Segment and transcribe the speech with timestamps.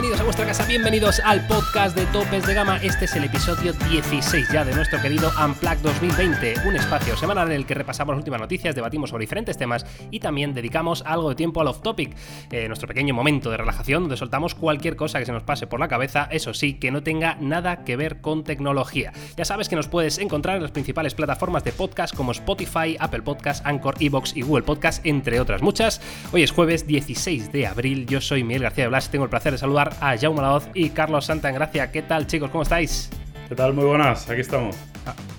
[0.00, 0.29] bienvenidos a
[0.66, 2.78] bienvenidos al podcast de Topes de Gama.
[2.78, 7.56] Este es el episodio 16 ya de nuestro querido Unplug 2020, un espacio semanal en
[7.56, 11.36] el que repasamos las últimas noticias, debatimos sobre diferentes temas y también dedicamos algo de
[11.36, 12.16] tiempo al off-topic,
[12.50, 15.78] eh, nuestro pequeño momento de relajación donde soltamos cualquier cosa que se nos pase por
[15.78, 19.12] la cabeza, eso sí, que no tenga nada que ver con tecnología.
[19.36, 23.22] Ya sabes que nos puedes encontrar en las principales plataformas de podcast como Spotify, Apple
[23.22, 26.00] Podcast, Anchor, Evox y Google Podcast, entre otras muchas.
[26.32, 29.52] Hoy es jueves 16 de abril, yo soy Miguel García de Blas, tengo el placer
[29.52, 31.90] de saludar a Jaume Laoz y Carlos Santagracia.
[31.90, 32.50] ¿Qué tal, chicos?
[32.50, 33.10] ¿Cómo estáis?
[33.48, 33.74] ¿Qué tal?
[33.74, 34.76] Muy buenas, aquí estamos.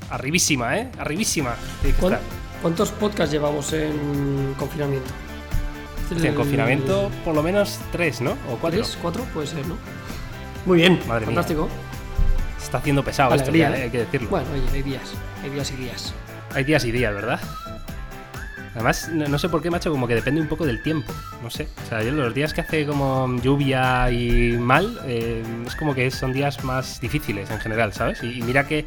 [0.10, 0.90] arribísima, ¿eh?
[0.98, 1.56] Arribísima.
[2.62, 5.12] ¿Cuántos podcasts llevamos en confinamiento?
[6.12, 8.32] en confinamiento, por lo menos tres, ¿no?
[8.52, 8.82] ¿O cuatro?
[8.82, 8.98] ¿Tres?
[9.02, 9.24] ¿Cuatro?
[9.34, 9.78] Puede ser, ¿no?
[10.66, 11.70] Muy bien, Madre fantástico.
[12.58, 13.84] Se está haciendo pesado esto, ya, ¿eh?
[13.84, 14.30] hay que decirlo.
[14.30, 15.14] Bueno, oye, hay días,
[15.44, 16.14] hay días y días.
[16.54, 17.40] Hay días y días, ¿verdad?
[18.74, 21.14] Además, no, sé por qué, macho, como que depende un poco del tiempo.
[21.44, 21.68] No sé.
[21.84, 26.10] O sea, yo los días que hace como lluvia y mal, eh, es como que
[26.10, 28.24] son días más difíciles en general, ¿sabes?
[28.24, 28.86] y mira que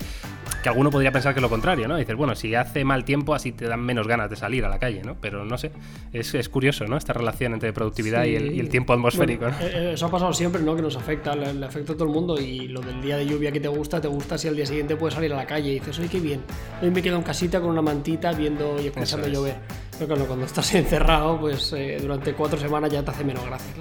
[0.65, 1.97] que alguno podría pensar que lo contrario, ¿no?
[1.98, 4.79] Dices, bueno, si hace mal tiempo, así te dan menos ganas de salir a la
[4.79, 5.15] calle, ¿no?
[5.20, 5.70] Pero no sé,
[6.11, 6.97] es, curioso, ¿no?
[6.97, 9.47] Esta relación entre productividad y, el, tiempo atmosférico.
[9.47, 10.75] Eh, eh, eso ha pasado siempre, ¿no?
[10.75, 13.53] Que nos afecta, le, afecta a todo el mundo y lo del día de lluvia
[13.53, 15.75] que te gusta, te gusta si al día siguiente puedes salir a la calle y
[15.81, 16.41] dices, oye, qué bien,
[16.81, 19.57] hoy me quedo en casita con una mantita viendo y escuchando llover.
[19.98, 23.73] Pero cuando estás encerrado, pues eh, durante cuatro semanas ya te hace menos gracia,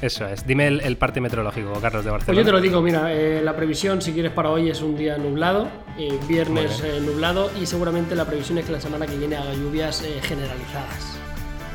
[0.00, 0.46] eso es.
[0.46, 2.26] Dime el, parte meteorológico, Carlos, de Barcelona.
[2.26, 4.96] Pues yo te lo digo, mira, eh, la previsión, si quieres, para hoy es un
[4.96, 9.16] día nublado, eh, viernes eh, nublado, y seguramente la previsión es que la semana que
[9.16, 11.18] viene haga lluvias generalizadas.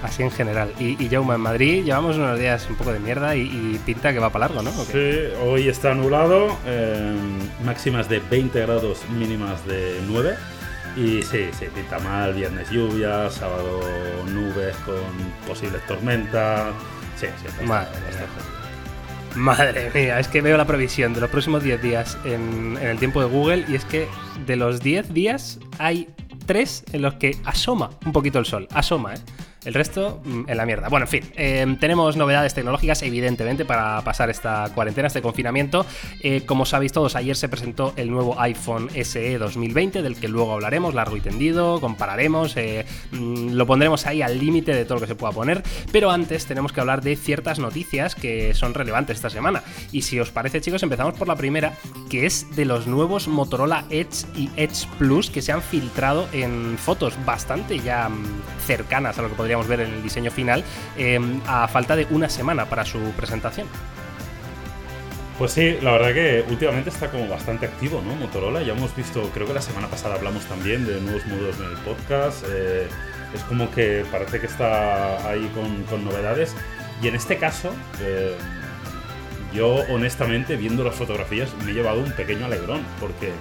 [0.01, 0.71] Así en general.
[0.79, 4.29] Y, y en Madrid llevamos unos días un poco de mierda y, pinta que va
[4.29, 4.71] para largo, ¿no?
[4.71, 5.11] Sí,
[5.45, 6.57] hoy está nublado,
[7.65, 10.35] máximas de 20 grados, mínimas de 9.
[10.95, 13.81] Y sí, sí, pinta mal, viernes lluvia, sábado
[14.31, 14.95] nubes con
[15.47, 16.73] posibles tormentas.
[17.15, 17.89] Sí, sí, Madre,
[19.35, 22.99] Madre mía, es que veo la previsión de los próximos 10 días en, en, el
[22.99, 24.07] tiempo de Google y es que
[24.45, 26.07] de los 10 días hay
[26.45, 28.67] 3 en los que asoma un poquito el sol.
[28.71, 29.17] Asoma, ¿eh?
[29.65, 30.89] El resto, mm, en la mierda.
[30.89, 35.85] Bueno, en fin, em, tenemos novedades tecnológicas, evidentemente, para pasar esta cuarentena, este confinamiento.
[36.21, 40.53] Eh, como sabéis todos, ayer se presentó el nuevo iPhone SE 2020, del que luego
[40.53, 45.01] hablaremos largo y tendido, compararemos, eh, mm, lo pondremos ahí al límite de todo lo
[45.01, 45.63] que se pueda poner.
[45.91, 49.63] Pero antes tenemos que hablar de ciertas noticias que son relevantes esta semana.
[49.91, 51.73] Y si os parece, chicos, empezamos por la primera,
[52.09, 56.77] que es de los nuevos Motorola Edge y Edge Plus que se han filtrado en
[56.77, 60.63] fotos bastante ya mm, cercanas a lo que podría ver en el diseño final,
[60.97, 63.67] em, a falta de una semana para su presentación.
[65.37, 68.15] Pues sí, la verdad que últimamente está como bastante activo, ¿no?
[68.15, 71.65] Motorola, ya hemos visto, creo que la semana pasada hablamos también de nuevos modos en
[71.65, 72.87] el podcast, eh,
[73.33, 76.55] es como que parece que está ahí con, novedades
[77.01, 78.35] y en este caso, eh,
[79.53, 83.31] yo honestamente viendo las fotografías me he llevado un pequeño alegrón porque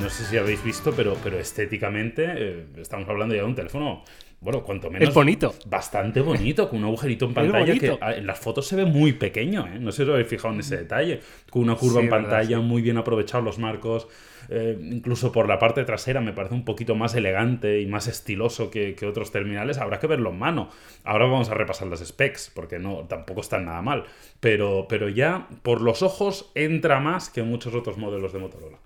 [0.00, 4.02] no sé si habéis visto, pero, pero estéticamente eh, estamos hablando ya de un teléfono
[4.44, 5.08] bueno, cuanto menos.
[5.08, 5.54] Es bonito.
[5.64, 9.66] Bastante bonito, con un agujerito en pantalla que en las fotos se ve muy pequeño,
[9.66, 9.78] ¿eh?
[9.80, 11.20] No sé si os habéis fijado en ese detalle.
[11.48, 14.06] Con una curva en pantalla, muy bien aprovechados los marcos.
[14.50, 18.70] Eh, incluso por la parte trasera me parece un poquito más elegante y más estiloso
[18.70, 19.78] que, otros terminales.
[19.78, 20.68] Habrá que verlo en mano.
[21.04, 24.04] Ahora vamos a repasar las specs, porque no, tampoco están nada mal.
[24.40, 28.76] Pero, pero ya por los ojos entra más que muchos otros modelos de Motorola.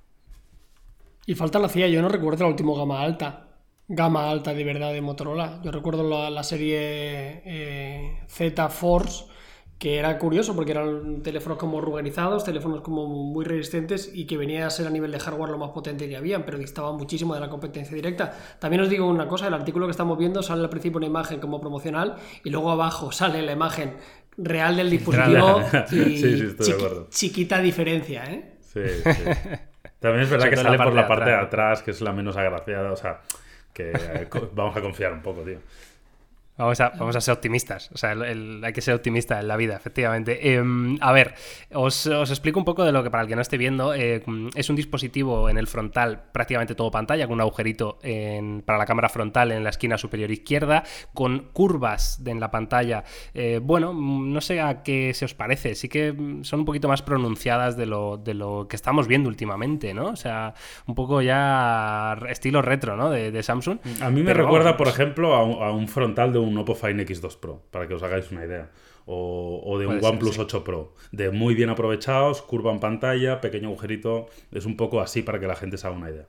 [1.27, 3.48] Y falta la CIA, yo no recuerdo la última gama alta
[3.89, 5.61] gama alta de verdad de Motorola.
[5.63, 9.25] Yo recuerdo la, serie eh, Z Force,
[9.79, 14.67] que era curioso porque eran teléfonos como ruganizados, teléfonos como muy resistentes y que venía
[14.67, 17.41] a ser a nivel de hardware lo más potente que habían, pero distaba muchísimo de
[17.41, 18.37] la competencia directa.
[18.59, 21.41] También os digo una cosa, el artículo que estamos viendo sale al principio una imagen
[21.41, 23.95] como promocional y luego abajo sale la imagen
[24.37, 25.63] real del dispositivo
[25.93, 28.59] y chiquita diferencia, ¿eh?
[28.61, 29.11] Sí, sí.
[29.99, 32.93] También es verdad que sale por la parte de atrás, que es la menos agraciada,
[32.93, 33.21] o sea
[33.79, 35.61] que eh, vamos a confiar un poco, tío.
[36.59, 37.89] Vamos a, vamos a ser optimistas.
[37.95, 40.55] O sea, hay que ser optimista en la vida, efectivamente.
[40.55, 41.35] Em, a ver,
[41.73, 43.95] os, explico un poco de lo que para el que no esté viendo.
[43.95, 44.25] Eh,
[44.57, 47.99] es un dispositivo en el frontal, prácticamente todo pantalla, con un agujerito
[48.65, 50.83] para la cámara frontal en la esquina superior izquierda,
[51.15, 53.05] con curvas en la pantalla.
[53.35, 55.77] Eh, bueno, no sé a qué se os parece.
[55.77, 56.13] Sí que
[56.43, 60.07] son un poquito más pronunciadas de lo, de lo que estamos viendo últimamente, ¿no?
[60.07, 60.55] O sea,
[60.87, 63.11] un poco ya estilo retro, ¿no?
[63.11, 63.79] De, Samsung.
[64.01, 66.75] A mí me recuerda, por ejemplo, a un, a un frontal de un un Oppo
[66.75, 68.71] Find X2 Pro, para que os hagáis una idea.
[69.07, 70.93] O, de un OnePlus 8 Pro.
[71.13, 74.27] De muy bien aprovechados, curva en pantalla, pequeño agujerito.
[74.53, 76.27] Es un poco así para que la gente se haga una idea.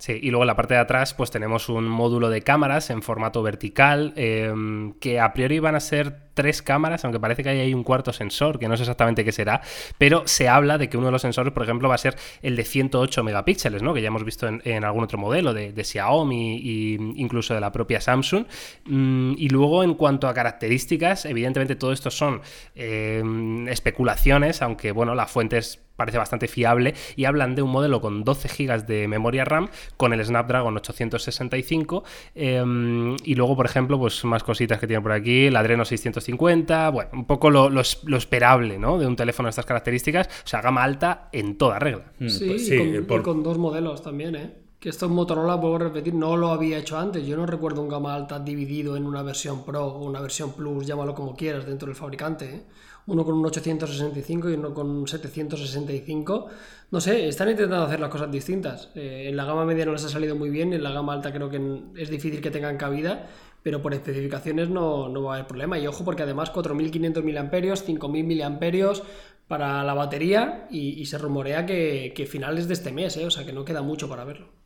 [0.00, 3.02] Sí, y luego en la parte de atrás pues tenemos un módulo de cámaras en
[3.02, 7.60] formato vertical em, que a priori van a ser tres cámaras, aunque parece que hay
[7.60, 9.60] ahí un cuarto sensor, que no sé exactamente qué será,
[9.98, 12.56] pero se habla de que uno de los sensores, por ejemplo, va a ser el
[12.56, 13.92] de 108 megapíxeles, ¿no?
[13.92, 18.00] que ya hemos visto en, algún otro modelo de, Xiaomi e incluso de la propia
[18.00, 18.46] Samsung.
[18.86, 22.40] Mm, y luego en cuanto a características, evidentemente todo esto son
[22.74, 28.00] em, especulaciones, aunque bueno, la fuente es parece bastante fiable y hablan de un modelo
[28.00, 29.68] con 12 GB de memoria RAM
[29.98, 32.04] con el Snapdragon 865
[32.34, 36.88] em, y luego por ejemplo pues más cositas que tiene por aquí el Adreno 650
[36.88, 37.80] bueno un poco lo,
[38.16, 38.96] esperable ¿no?
[38.98, 42.46] de un teléfono de estas características o sea gama alta en toda regla mm, sí,
[42.46, 44.54] pues y, con, dos modelos también ¿eh?
[44.80, 47.26] que esto en Motorola, puedo repetir, no lo había hecho antes.
[47.26, 50.86] Yo no recuerdo un gama alta dividido en una versión Pro o una versión Plus,
[50.86, 52.46] llámalo como quieras, dentro del fabricante.
[52.46, 52.62] ¿eh?
[53.10, 56.46] Uno con un 865 y uno con un 765.
[56.90, 58.90] No sé, están intentando hacer las cosas distintas.
[58.94, 61.32] Eh, en la gama media no les ha salido muy bien, en la gama alta
[61.32, 63.28] creo que es difícil que tengan cabida,
[63.62, 65.78] pero por especificaciones no, no va a haber problema.
[65.78, 69.02] Y ojo, porque además 4.500 mAh, 5.000 mAh
[69.48, 73.44] para la batería y, se rumorea que, que, finales de este mes, eh, o sea
[73.44, 74.59] que no queda mucho para verlo.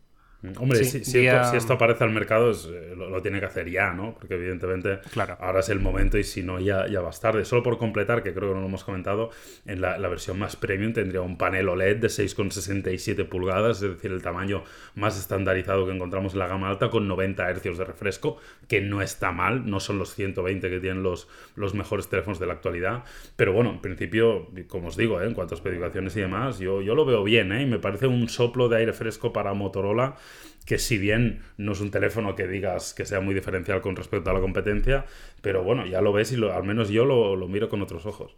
[0.58, 4.14] Hombre, si, esto, aparece al mercado, eh, lo, tiene que hacer ya, ¿no?
[4.14, 4.98] Porque evidentemente
[5.38, 7.44] ahora es el momento y si no, ya, ya va a tarde.
[7.44, 9.30] Solo por completar, que creo que no lo hemos comentado,
[9.64, 14.22] en la, versión más premium tendría un panel OLED de 6,67 pulgadas, es decir, el
[14.22, 14.64] tamaño
[14.94, 18.36] más estandarizado que encontramos en la gama alta, con 90 Hz de refresco,
[18.68, 22.46] que no está mal, no son los 120 que tienen los, los mejores teléfonos de
[22.46, 23.04] la actualidad.
[23.36, 25.26] Pero bueno, en principio, como os digo, ¿eh?
[25.26, 27.62] en cuanto a especificaciones y demás, yo, yo lo veo bien, ¿eh?
[27.62, 30.16] Y me parece un soplo de aire fresco para Motorola
[30.64, 34.30] que si bien no es un teléfono que digas que sea muy diferencial con respecto
[34.30, 35.04] a la competencia,
[35.42, 38.36] pero bueno, ya lo ves y al menos yo lo, lo miro con otros ojos.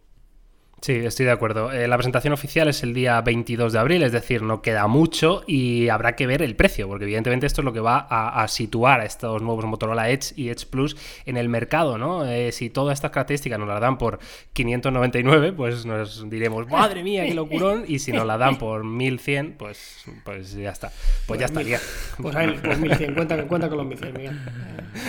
[0.86, 1.72] Sí, estoy de acuerdo.
[1.72, 5.42] Eh, la presentación oficial es el día 22 de abril, es decir, no queda mucho
[5.44, 9.00] y habrá que ver el precio, porque evidentemente esto es lo que va a, situar
[9.00, 12.24] a estos nuevos Motorola Edge y Edge Plus en el mercado, ¿no?
[12.24, 14.20] Eh, si todas estas características nos las dan por
[14.52, 19.56] 599, pues nos diremos, madre mía, qué locurón, y si nos la dan por 1100,
[19.58, 20.92] pues, pues ya está.
[21.26, 21.80] Pues, ya estaría.
[22.22, 24.38] Pues, ahí, pues 1100, cuenta, cuenta con los 1100, Miguel.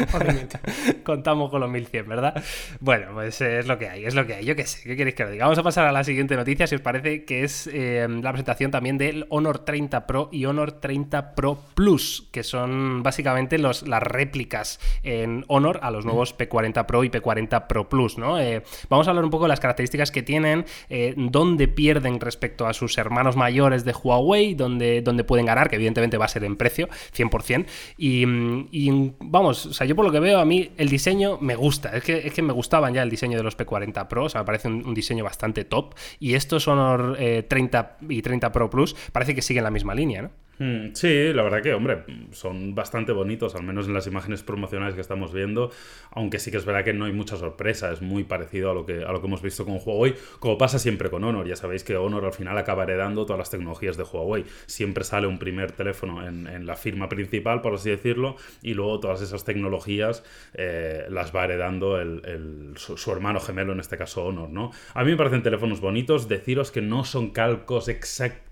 [1.04, 2.44] Contamos con los 1100, ¿verdad?
[2.80, 4.44] Bueno, pues es lo que hay, es lo que hay.
[4.44, 5.46] Yo qué sé, ¿qué queréis que lo diga?
[5.67, 8.98] a pasar a la siguiente noticia, si os parece, que es eh, la presentación también
[8.98, 14.80] del Honor 30 Pro y Honor 30 Pro Plus, que son básicamente los, las réplicas
[15.04, 18.18] en Honor a los nuevos P40 Pro y P40 Pro Plus.
[18.18, 18.40] ¿no?
[18.40, 22.66] Eh, vamos a hablar un poco de las características que tienen, eh, dónde pierden respecto
[22.66, 26.46] a sus hermanos mayores de Huawei, dónde, dónde pueden ganar, que evidentemente va a ser
[26.46, 27.66] en precio, 100%.
[27.98, 28.24] Y,
[28.72, 31.90] y, vamos, o sea, yo por lo que veo, a mí el diseño me gusta,
[31.90, 34.44] es que, es que me gustaban ya el diseño de los P40 Pro, o sea,
[34.44, 35.96] me parece un diseño bastante top.
[36.20, 40.32] Y estos Honor 30 y 30 Pro Plus parece que siguen la misma línea, ¿no?
[40.60, 44.96] Hmm, sí, la verdad que, hombre, son bastante bonitos, al menos en las imágenes promocionales
[44.96, 45.72] que estamos viendo,
[46.10, 48.84] aunque sí que es verdad que no hay mucha sorpresa, es muy parecido a lo
[48.84, 51.84] que, a lo que hemos visto con Huawei, como pasa siempre con Honor, ya sabéis
[51.84, 55.74] que Honor al final acaba heredando todas las tecnologías de Huawei, siempre sale un primer
[55.74, 60.24] teléfono en, la firma principal, por así decirlo, y luego todas esas tecnologías
[60.56, 64.72] eh, las va heredando el, su, hermano gemelo, en este caso Honor, ¿no?
[64.96, 67.90] A mí me parecen teléfonos bonitos, deciros que no son calcos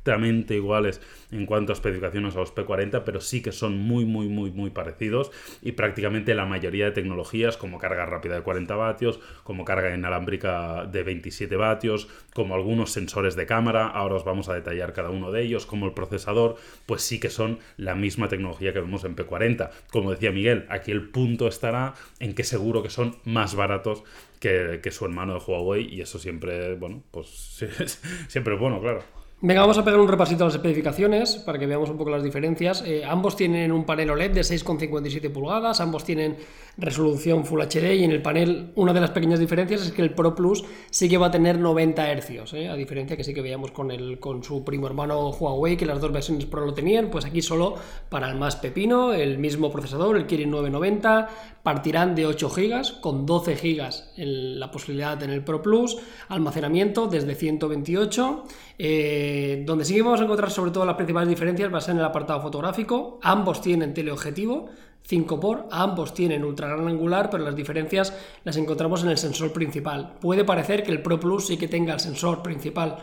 [0.05, 4.27] exactamente iguales en cuanto a especificaciones a los P40, pero sí que son muy, muy,
[4.27, 5.31] muy, muy parecidos
[5.63, 10.85] y prácticamente la mayoría de tecnologías como carga rápida de 40 vatios, como carga inalámbrica
[10.85, 15.31] de 27 vatios, como algunos sensores de cámara, ahora os vamos a detallar cada uno
[15.31, 19.15] de ellos, como el procesador, pues sí que son la misma tecnología que vemos en
[19.15, 19.71] P40.
[19.91, 24.03] Como decía Miguel, aquí el punto estará en que seguro que son más baratos
[24.39, 27.27] que, que su hermano de Huawei y eso siempre, bueno, pues
[28.27, 29.24] siempre es bueno, claro.
[29.47, 32.23] Venga, vamos a pegar un repasito a las especificaciones para que veamos un poco las
[32.23, 32.81] diferencias.
[32.83, 36.35] Eh, ambos tienen un panel OLED de 6,57 pulgadas, ambos tienen
[36.77, 40.15] resolución Full HD y en el panel una de las pequeñas diferencias es que el
[40.15, 42.69] Pro Plus sí que va a tener 90 Hz, ¿eh?
[42.69, 46.01] a diferencia que sí que veíamos con, el, con su primo hermano Huawei, que las
[46.01, 47.75] dos versiones Pro lo tenían, pues aquí solo
[48.09, 51.29] para el más pepino, el mismo procesador, el Kirin 990,
[51.61, 55.97] partirán de 8 GB con 12 GB en la posibilidad en el Pro Plus,
[56.29, 58.43] almacenamiento desde 128,
[58.77, 61.93] eh, donde sí que vamos a encontrar sobre todo las principales diferencias va a ser
[61.93, 64.69] en el apartado fotográfico, ambos tienen teleobjetivo,
[65.07, 68.13] 5 por, ambos tienen ultra gran angular, pero las diferencias
[68.43, 70.15] las encontramos en el sensor principal.
[70.19, 72.97] Puede parecer que el Pro Plus sí que tenga el sensor principal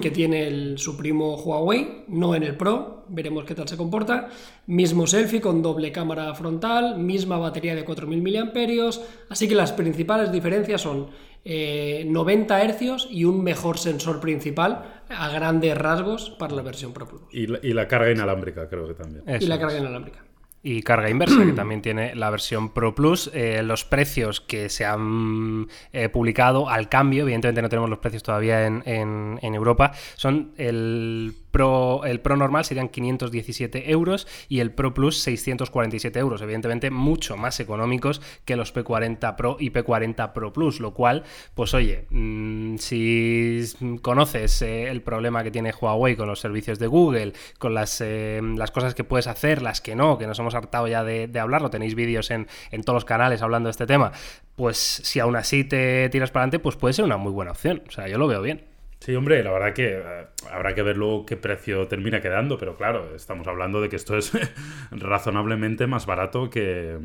[0.00, 4.28] que tiene el, su primo Huawei, no en el Pro, veremos qué tal se comporta.
[4.66, 10.32] Mismo selfie con doble cámara frontal, misma batería de 4.000 mAh, así que las principales
[10.32, 11.08] diferencias son
[11.44, 17.06] 90 eh, Hz y un mejor sensor principal a grandes rasgos para la versión Pro
[17.06, 17.22] Plus.
[17.32, 19.24] Y la, carga inalámbrica creo que también.
[19.40, 20.29] y la carga inalámbrica
[20.62, 23.30] y carga inversa, que también tiene la versión Pro Plus.
[23.34, 28.22] Eh, los precios que se han eh, publicado al cambio, evidentemente no tenemos los precios
[28.22, 34.72] todavía en, en Europa, son el Pro, el Pro normal serían 517 euros y el
[34.72, 36.42] Pro Plus 647 euros.
[36.42, 40.80] Evidentemente, mucho más económicos que los P40 Pro y P40 Pro Plus.
[40.80, 43.62] Lo cual, pues oye, mm, si
[44.02, 48.40] conoces eh, el problema que tiene Huawei con los servicios de Google, con las, eh,
[48.56, 51.70] las cosas que puedes hacer, las que no, que nos hemos hartado ya de, hablarlo,
[51.70, 54.12] tenéis vídeos en, en todos los canales hablando de este tema.
[54.56, 57.82] Pues si aún así te tiras para adelante, pues puede ser una muy buena opción.
[57.88, 58.69] O sea, yo lo veo bien.
[59.00, 62.76] Sí, hombre, la verdad que eh, habrá que ver luego qué precio termina quedando, pero
[62.76, 64.30] claro, estamos hablando de que esto es
[64.90, 66.98] razonablemente más barato que,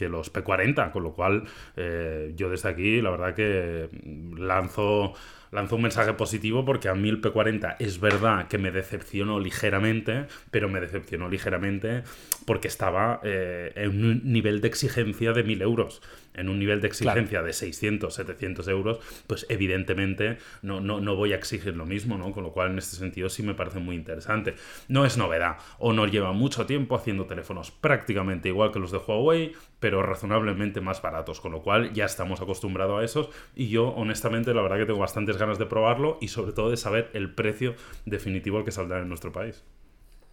[0.00, 1.44] los P40, con lo cual
[1.76, 3.90] eh, yo desde aquí la verdad que
[4.36, 5.12] lanzo
[5.52, 10.26] lanzo un mensaje positivo porque a mí el P40 es verdad que me decepcionó ligeramente,
[10.50, 12.02] pero me decepcionó ligeramente
[12.46, 16.02] porque estaba eh, en un nivel de exigencia de 1000 euros
[16.34, 21.32] en un nivel de exigencia de 600, 700 euros, pues evidentemente no, no, no, voy
[21.32, 22.32] a exigir lo mismo, ¿no?
[22.32, 24.54] Con lo cual en este sentido sí me parece muy interesante.
[24.88, 25.58] No es novedad.
[25.78, 31.02] Honor lleva mucho tiempo haciendo teléfonos prácticamente igual que los de Huawei, pero razonablemente más
[31.02, 34.86] baratos, con lo cual ya estamos acostumbrados a esos y yo honestamente la verdad que
[34.86, 37.74] tengo bastantes ganas de probarlo y sobre todo de saber el precio
[38.06, 39.64] definitivo al que saldrá en nuestro país.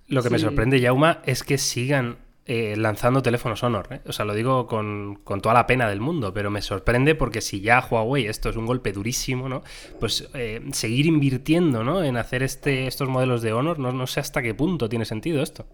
[0.08, 2.18] Lo que me sorprende, Yauma, es que sigan
[2.52, 3.90] eh, lanzando teléfonos Honor.
[3.92, 4.02] ¿eh?
[4.08, 7.62] O sea, lo digo con, toda la pena del mundo, pero me sorprende porque si
[7.62, 9.62] ya Huawei esto es un golpe durísimo, ¿no?
[10.00, 12.04] Pues eh, seguir invirtiendo, ¿no?
[12.04, 15.44] En hacer este, estos modelos de Honor, no, no sé hasta qué punto tiene sentido
[15.44, 15.68] esto.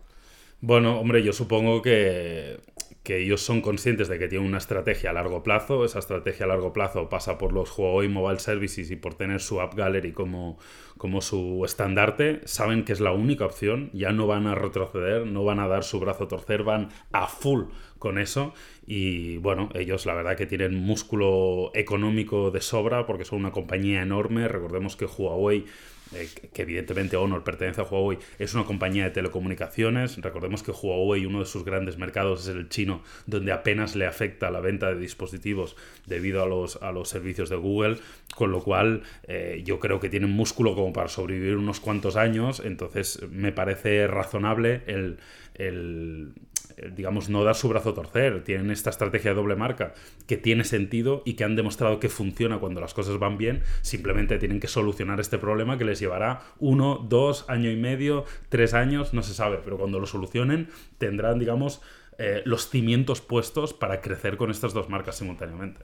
[0.61, 2.59] Bueno, hombre, yo supongo que,
[3.03, 5.85] que ellos son conscientes de que tienen una estrategia a largo plazo.
[5.85, 9.61] Esa estrategia a largo plazo pasa por los Huawei Mobile Services y por tener su
[9.61, 10.57] App Gallery como,
[10.97, 12.41] como su estandarte.
[12.45, 15.83] Saben que es la única opción, ya no van a retroceder, no van a dar
[15.83, 17.65] su brazo a torcer, van a full
[17.99, 18.53] con eso.
[18.87, 24.01] Y bueno, ellos la verdad que tienen músculo económico de sobra porque son una compañía
[24.01, 24.47] enorme.
[24.47, 25.65] Recordemos que Huawei
[26.13, 30.21] eh, que evidentemente Honor pertenece a Huawei, es una compañía de telecomunicaciones.
[30.21, 34.51] Recordemos que Huawei, uno de sus grandes mercados es el chino, donde apenas le afecta
[34.51, 37.97] la venta de dispositivos debido a los, a los servicios de Google,
[38.35, 42.61] con lo cual eh, yo creo que tienen músculo como para sobrevivir unos cuantos años,
[42.63, 45.17] entonces me parece razonable el,
[45.55, 46.33] el
[46.95, 48.43] digamos, no dar su brazo a torcer.
[48.43, 49.93] Tienen esta estrategia de doble marca
[50.27, 53.63] que tiene sentido y que han demostrado que funciona cuando las cosas van bien.
[53.81, 58.73] Simplemente tienen que solucionar este problema que les llevará uno, dos, año y medio, tres
[58.73, 59.59] años, no se sabe.
[59.63, 61.81] Pero cuando lo solucionen tendrán, digamos,
[62.17, 65.81] eh, los cimientos puestos para crecer con estas dos marcas simultáneamente.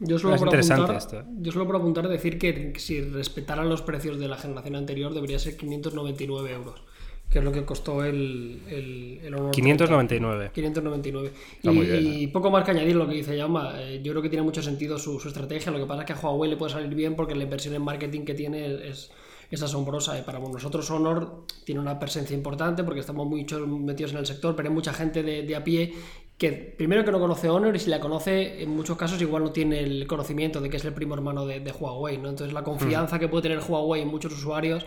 [0.00, 4.28] Yo solo, por apuntar, yo solo por apuntar decir que si respetaran los precios de
[4.28, 6.82] la generación anterior debería ser 599 euros
[7.30, 10.50] que es lo que costó el, el, Honor 599.
[10.54, 11.32] 599.
[11.62, 13.74] Y, poco más que añadir lo que dice Yama.
[13.80, 15.72] Eh, yo creo que tiene mucho sentido su, estrategia.
[15.72, 17.82] Lo que pasa es que a Huawei le puede salir bien porque la inversión en
[17.82, 19.10] marketing que tiene es,
[19.50, 20.24] es asombrosa.
[20.24, 23.44] Para nosotros Honor tiene una presencia importante porque estamos muy
[23.80, 25.92] metidos en el sector, pero hay mucha gente de, de, a pie
[26.38, 29.50] que primero que no conoce Honor y si la conoce en muchos casos igual no
[29.50, 32.18] tiene el conocimiento de que es el primo hermano de, Huawei.
[32.18, 32.28] ¿no?
[32.28, 33.20] Entonces la confianza hmm.
[33.20, 34.86] que puede tener Huawei en muchos usuarios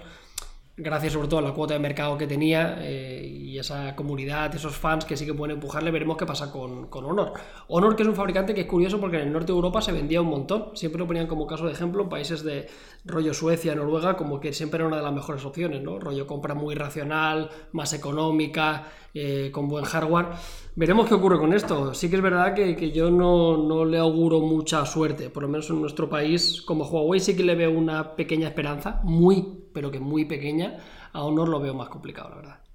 [0.80, 4.78] gracias sobre todo a la cuota de mercado que tenía eh, y esa comunidad, esos
[4.78, 7.34] fans que sí que pueden empujarle, veremos qué pasa con, Honor.
[7.68, 9.92] Honor, que es un fabricante que es curioso porque en el norte de Europa se
[9.92, 12.68] vendía un montón, siempre lo ponían como caso de ejemplo, países de
[13.06, 16.00] rollo Suecia, Noruega, como que siempre era una de las mejores opciones, ¿no?
[16.00, 18.86] Rollo compra muy racional, más económica,
[19.20, 20.28] eh, con buen hardware.
[20.76, 21.94] Veremos qué ocurre con esto.
[21.94, 25.70] Sí que es verdad que, yo no, no, le auguro mucha suerte, por lo menos
[25.70, 30.00] en nuestro país, como Huawei sí que le veo una pequeña esperanza, muy pero que
[30.00, 30.78] muy pequeña,
[31.14, 32.67] a Honor lo veo más complicado, la verdad.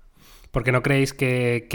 [0.53, 1.67] Porque no creéis que,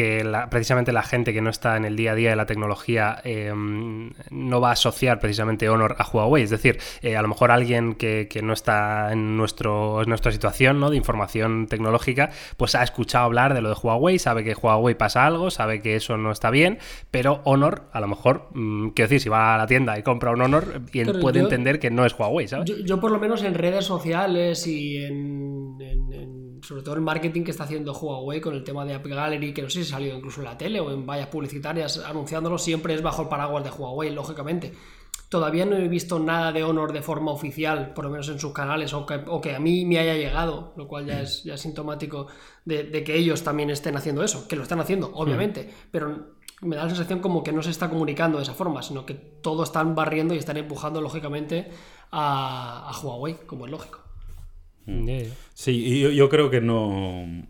[0.52, 4.12] precisamente la gente que no está en el día a día de la tecnología em,
[4.30, 6.44] no va a asociar precisamente Honor a Huawei?
[6.44, 10.92] Es decir, eh, a lo mejor alguien que, no está en, nuestro, nuestra situación ¿no?
[10.92, 15.26] de información tecnológica, pues ha escuchado hablar de lo de Huawei, sabe que Huawei pasa
[15.26, 16.78] algo, sabe que eso no está bien,
[17.10, 20.30] pero Honor, a lo mejor, mm, quiero decir, si va a la tienda y compra
[20.30, 20.84] un Honor,
[21.20, 22.72] puede entender que no es Huawei, ¿sabes?
[22.86, 27.64] Yo, por lo menos en redes sociales y en sobre todo el marketing que está
[27.64, 30.42] haciendo Huawei con el tema de App Gallery, que no sé si ha salido incluso
[30.42, 34.12] en la tele o en vallas publicitarias anunciándolo, siempre es bajo el paraguas de Huawei,
[34.12, 34.74] lógicamente.
[35.30, 38.54] todavía no he visto nada de Honor de forma oficial, por lo menos en sus
[38.54, 42.28] canales, o que, a mí me haya llegado, lo cual ya es, ya sintomático
[42.66, 46.84] de, que ellos también estén haciendo eso, que lo están haciendo, obviamente, pero me da
[46.84, 49.96] la sensación como que no se está comunicando de esa forma, sino que todo están
[49.96, 51.70] barriendo y están empujando lógicamente
[52.12, 54.00] a, Huawei, como es lógico.
[54.88, 55.10] Mm.
[55.54, 57.46] Sí, y yo, creo que no.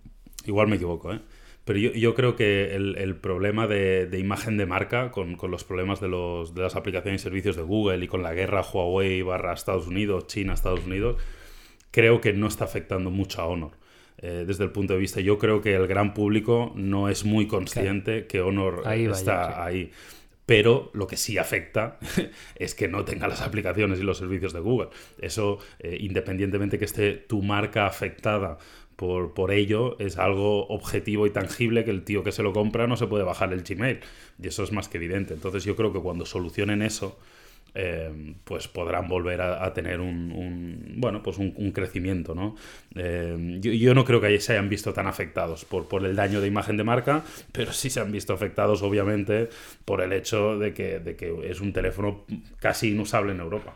[0.46, 1.22] Igual me equivoco, ¿eh?
[1.64, 6.56] Pero yo, creo que el, problema de, imagen de marca, con, los problemas de, los,
[6.56, 10.28] de las aplicaciones y servicios de Google y con la guerra Huawei barra Estados Unidos,
[10.28, 11.22] China, Estados Unidos,
[11.92, 13.72] creo que no está afectando mucho a Honor.
[14.20, 15.20] Eh, desde el punto de vista.
[15.22, 19.92] Yo creo que el gran público no es muy consciente que Honor está ahí.
[20.48, 22.00] Pero lo que sí afecta
[22.56, 24.88] es que no tenga las aplicaciones y los servicios de Google.
[25.20, 28.58] Eso, eh, independientemente que esté tu marca afectada
[28.96, 32.88] por, por, ello, es algo objetivo y tangible que el tío que se lo compra
[32.88, 34.00] no se puede bajar el Gmail.
[34.42, 35.34] Y eso es más que evidente.
[35.34, 37.20] Entonces yo creo que cuando solucionen eso,
[37.80, 42.56] eh, pues podrán volver a, tener un, bueno, pues un, crecimiento, ¿no?
[42.96, 46.48] Eh, yo, no creo que se hayan visto tan afectados por, por el daño de
[46.48, 49.50] imagen de marca, pero sí se han visto afectados, obviamente,
[49.86, 52.26] por el hecho de que, de que es un teléfono
[52.60, 53.76] casi inusable en Europa.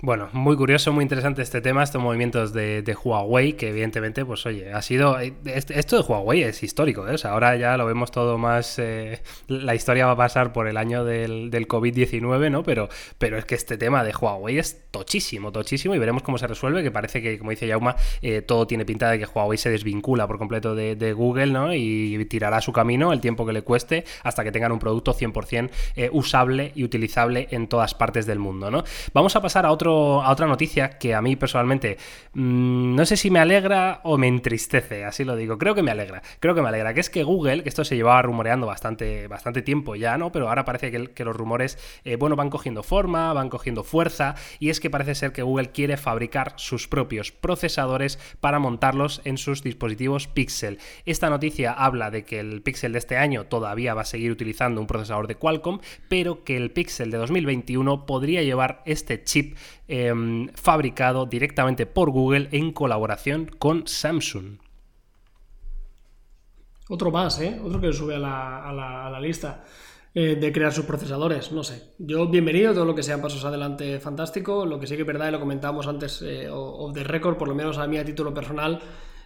[0.00, 4.72] Bueno, muy curioso, muy interesante este tema, estos movimientos de, Huawei, que evidentemente, pues oye,
[4.72, 5.18] ha sido...
[5.18, 7.14] Eh, esto de Huawei es histórico, ¿eh?
[7.14, 8.78] O sea, ahora ya lo vemos todo más...
[8.78, 12.62] Eh, la historia va a pasar por el año del, COVID-19, ¿no?
[12.62, 12.88] Pero,
[13.18, 16.84] pero es que este tema de Huawei es tochísimo, tochísimo, y veremos cómo se resuelve,
[16.84, 17.96] que parece que, como dice Yauma,
[18.46, 21.74] todo tiene pinta de que Huawei se desvincula por completo de, Google, ¿no?
[21.74, 25.70] Y tirará su camino el tiempo que le cueste hasta que tengan un producto 100%
[26.12, 28.84] usable y utilizable en todas partes del mundo, ¿no?
[29.12, 31.98] Vamos a pasar a otro otra noticia que a mí personalmente
[32.34, 35.58] mm, no sé si me alegra o me entristece, así lo digo.
[35.58, 37.96] Creo que me alegra, creo que me alegra, que es que Google, que esto se
[37.96, 40.32] llevaba rumoreando bastante, bastante tiempo ya, ¿no?
[40.32, 44.70] Pero ahora parece que, los rumores, eh, bueno, van cogiendo forma, van cogiendo fuerza, y
[44.70, 49.62] es que parece ser que Google quiere fabricar sus propios procesadores para montarlos en sus
[49.62, 50.78] dispositivos Pixel.
[51.04, 54.80] Esta noticia habla de que el Pixel de este año todavía va a seguir utilizando
[54.80, 59.56] un procesador de Qualcomm, pero que el Pixel de 2021 podría llevar este chip
[59.90, 64.58] Em, fabricado directamente por Google en colaboración con Samsung.
[66.90, 67.58] Otro más, ¿eh?
[67.64, 69.64] Otro que sube a la, lista
[70.14, 71.94] eh, de crear sus procesadores, no sé.
[71.98, 74.66] Yo, bienvenido, todo lo que sean pasos adelante, fantástico.
[74.66, 77.48] Lo que sí que es verdad, y lo comentamos antes, eh, of the record, por
[77.48, 78.80] lo menos a mí a título personal,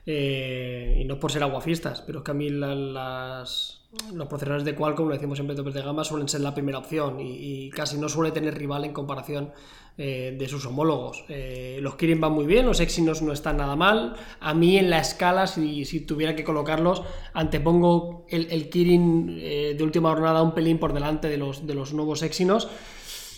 [0.07, 3.82] eh, y no por ser aguafistas, pero es que a mí las,
[4.15, 7.19] los procesadores de Qualcomm, lo decimos siempre topes de gama, suelen ser la primera opción
[7.21, 9.53] y, casi no suele tener rival en comparación
[9.99, 11.25] eh, de sus homólogos.
[11.29, 14.17] Eh, los Kirin van muy bien, los Exynos no están nada mal.
[14.41, 17.03] A mí en la escala, si, tuviera que colocarlos,
[17.35, 21.75] antepongo el, el Kirin eh, de última jornada un pelín por delante de los, de
[21.75, 22.69] los nuevos Exynos.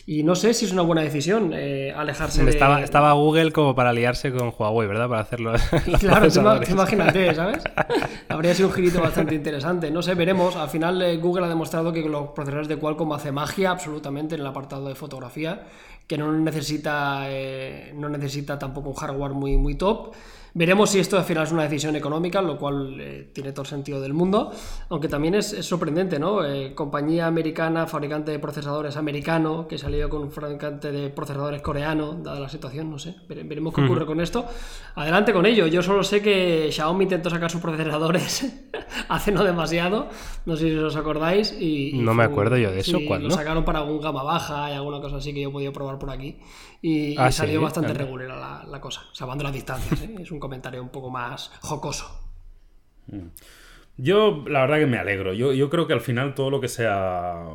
[0.06, 2.50] Y no sé si es una buena decisión eh, alejarse de...
[2.50, 5.08] Estaba, estaba Google como para aliarse con Huawei, ¿verdad?
[5.08, 5.52] Para hacerlo.
[5.98, 6.28] Claro,
[6.68, 7.64] imagínate, ¿sabes?
[8.28, 9.90] Habría sido un girito bastante interesante.
[9.90, 10.56] No sé, veremos.
[10.56, 14.42] Al final eh, Google ha demostrado que los procesadores de Qualcomm hace magia absolutamente en
[14.42, 15.62] el apartado de fotografía,
[16.06, 20.12] que no necesita, eh, no necesita tampoco un hardware muy, muy top.
[20.56, 23.68] Veremos si esto al final es una decisión económica, lo cual eh, tiene todo el
[23.68, 24.52] sentido del mundo,
[24.88, 26.46] aunque también es, sorprendente, ¿no?
[26.46, 32.14] Eh, compañía americana, fabricante de procesadores americano, que salió con un fabricante de procesadores coreano,
[32.22, 34.46] dada la situación, no sé, veremos qué ocurre con esto.
[34.94, 38.46] Adelante con ello, yo solo sé que Xiaomi intentó sacar sus procesadores
[39.08, 40.08] hace no demasiado,
[40.46, 41.52] no sé si os acordáis.
[41.58, 43.28] Y, no me acuerdo yo de eso, ¿cuándo?
[43.28, 45.98] Lo sacaron para algún gama baja y alguna cosa así que yo he podido probar
[45.98, 46.38] por aquí
[46.86, 50.02] y, ah, salió bastante regular la, cosa, salvando las distancias.
[50.02, 50.16] ¿eh?
[50.20, 52.20] Es un comentario un poco más jocoso.
[53.06, 53.28] Mm.
[53.96, 55.32] Yo, la verdad que me alegro.
[55.32, 57.46] Yo, yo, creo que al final todo lo que sea.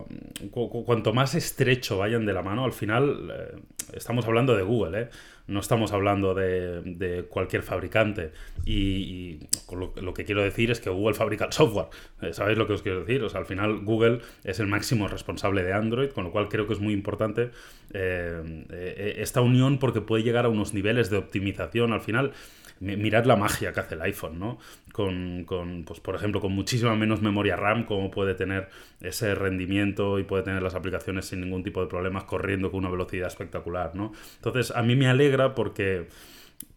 [0.50, 3.32] cuanto más estrecho vayan de la mano, al final.
[3.32, 3.62] Eh,
[3.94, 5.10] estamos hablando de Google, ¿eh?
[5.50, 8.32] No estamos hablando de, cualquier fabricante.
[8.66, 9.40] Y,
[9.72, 11.88] lo, que quiero decir es que Google fabrica el software.
[12.22, 13.24] Eh, ¿Sabéis lo que os quiero decir?
[13.24, 16.68] O sea, al final Google es el máximo responsable de Android, con lo cual creo
[16.68, 17.52] que es muy importante
[17.94, 21.94] eh, eh, esta unión porque puede llegar a unos niveles de optimización.
[21.94, 22.32] Al final,
[22.80, 24.58] mirad la magia que hace el iPhone, ¿no?
[24.94, 25.46] Con,
[25.86, 28.70] pues por ejemplo, con muchísima menos memoria RAM, como puede tener
[29.02, 32.90] ese rendimiento y puede tener las aplicaciones sin ningún tipo de problemas corriendo con una
[32.90, 34.14] velocidad espectacular, ¿no?
[34.36, 36.08] Entonces, a mí me alegra porque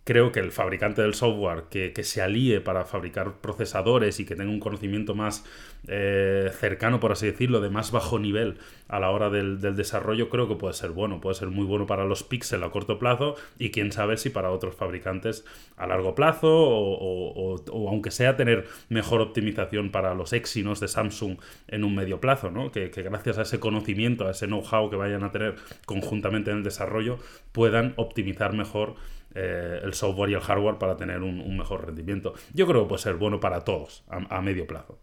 [0.04, 4.50] creo que el fabricante del software que, se alíe para fabricar procesadores y que tenga
[4.50, 5.44] un conocimiento más
[5.86, 10.48] eh, cercano, por así decirlo, de más bajo nivel a la hora del, desarrollo, creo
[10.48, 11.20] que puede ser bueno.
[11.20, 14.50] Puede ser muy bueno para los Pixel a corto plazo y quién sabe si para
[14.50, 15.44] otros fabricantes
[15.76, 21.38] a largo plazo o, aunque sea tener mejor optimización para los Exynos de Samsung
[21.68, 22.72] en un medio plazo, ¿no?
[22.72, 25.54] que, que gracias a ese conocimiento, a ese know-how que vayan a tener
[25.86, 27.18] conjuntamente en el desarrollo,
[27.52, 28.96] puedan optimizar mejor
[29.34, 32.34] eh, el software y el hardware para tener un, mejor rendimiento.
[32.52, 34.98] Yo creo que puede ser bueno para todos a medio plazo.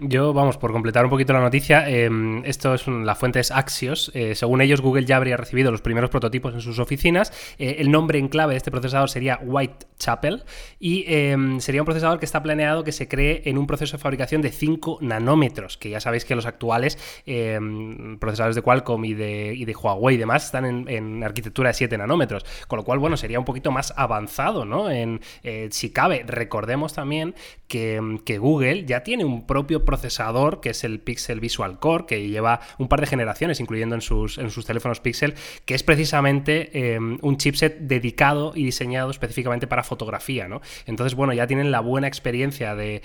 [0.00, 4.10] Yo, vamos, por completar un poquito la noticia, em, esto es la fuente es Axios.
[4.14, 7.32] Eh, según ellos, Google ya habría recibido los primeros prototipos en sus oficinas.
[7.58, 10.44] Eh, el nombre en clave de este procesador sería Whitechapel
[10.78, 14.02] y em, sería un procesador que está planeado que se cree en un proceso de
[14.02, 19.14] fabricación de 5 nanómetros, que ya sabéis que los actuales em, procesadores de Qualcomm y
[19.14, 22.98] de, y de, Huawei y demás están en, arquitectura de 7 nanómetros, con lo cual,
[22.98, 24.90] bueno, sería un poquito más avanzado, ¿no?
[24.90, 27.34] En, eh, si cabe, recordemos también
[27.66, 32.28] que, que Google ya tiene un propio procesador, que es el Pixel Visual Core, que
[32.28, 36.94] lleva un par de generaciones, incluyendo en sus, en sus teléfonos Pixel, que es precisamente
[36.94, 40.60] em, un chipset dedicado y diseñado específicamente para fotografía, ¿no?
[40.86, 43.02] Entonces, bueno, ya tienen la buena experiencia de,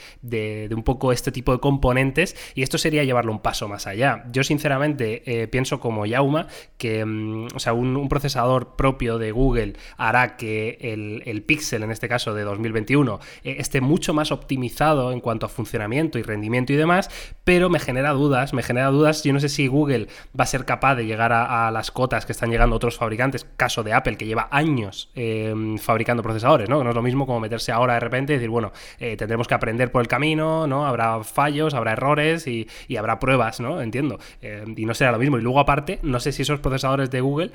[0.71, 4.25] un poco este tipo de componentes y esto sería llevarlo un paso más allá.
[4.31, 6.45] Yo, sinceramente, eh, pienso como Yauma
[6.77, 12.07] que, em, o sea, un, procesador propio de Google hará que el, Pixel, en este
[12.07, 16.75] caso de 2021, eh, esté mucho más optimizado en cuanto a funcionamiento y rendimiento y
[16.75, 17.09] demás,
[17.43, 20.65] pero me genera dudas, me genera dudas, yo no sé si Google va a ser
[20.65, 24.25] capaz de llegar a, las cotas que están llegando otros fabricantes, caso de Apple, que
[24.25, 26.83] lleva años em, fabricando procesadores, ¿no?
[26.83, 29.53] No es lo mismo como meterse ahora de repente y decir, bueno, eh, tendremos que
[29.53, 30.85] aprender por el camino, ¿no?
[30.85, 32.67] Habrá fallos, habrá errores y,
[32.97, 33.81] habrá pruebas, ¿no?
[33.81, 34.19] Entiendo.
[34.41, 35.37] Em, y no será lo mismo.
[35.37, 37.51] Y luego aparte, no sé si esos procesadores de Google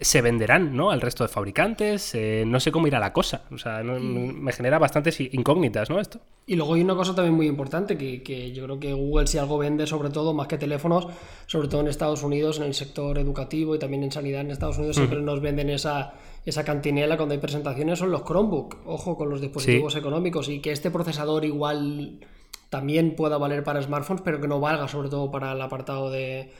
[0.00, 0.90] se venderán ¿no?
[0.90, 2.14] al resto de fabricantes.
[2.14, 3.42] Eh, no sé cómo irá la cosa.
[3.52, 6.00] O sea, me genera bastantes incógnitas, ¿no?
[6.00, 6.20] Esto.
[6.46, 9.56] Y luego hay una cosa también muy importante, que, yo creo que Google si algo
[9.56, 11.06] vende, sobre todo, más que teléfonos,
[11.46, 14.76] sobre todo en Estados Unidos, en el sector educativo y también en sanidad en Estados
[14.76, 15.24] Unidos, siempre mm.
[15.24, 18.78] nos venden esa, esa cantinela cuando hay presentaciones, son los Chromebook.
[18.84, 22.20] Ojo con los dispositivos económicos y que este procesador igual
[22.68, 26.52] también pueda valer para smartphones, pero que no valga sobre todo para el apartado de,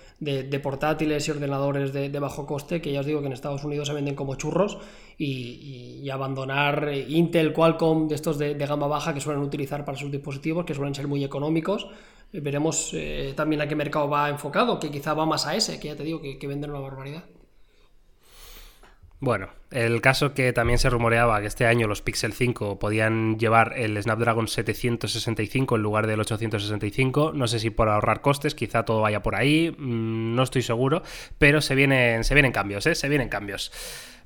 [0.62, 3.94] portátiles y ordenadores de, bajo coste, que ya os digo que en Estados Unidos se
[3.94, 4.78] venden como churros,
[5.18, 10.64] y, abandonar Intel, Qualcomm, de estos de, gama baja que suelen utilizar para sus dispositivos,
[10.64, 11.88] que suelen ser muy económicos.
[12.32, 15.78] Eh, veremos eh, también a qué mercado va enfocado, que quizá va más a ese,
[15.80, 17.24] que ya te digo que, que venden una barbaridad.
[19.24, 23.72] Bueno, el caso que también se rumoreaba que este año los Pixel 5 podían llevar
[23.74, 27.32] el Snapdragon 765 en lugar del 865.
[27.34, 31.02] No sé si por ahorrar costes, quizá todo vaya por ahí, mm, no estoy seguro,
[31.38, 32.94] pero se vienen, se vienen cambios, ¿eh?
[32.94, 33.72] Se vienen cambios.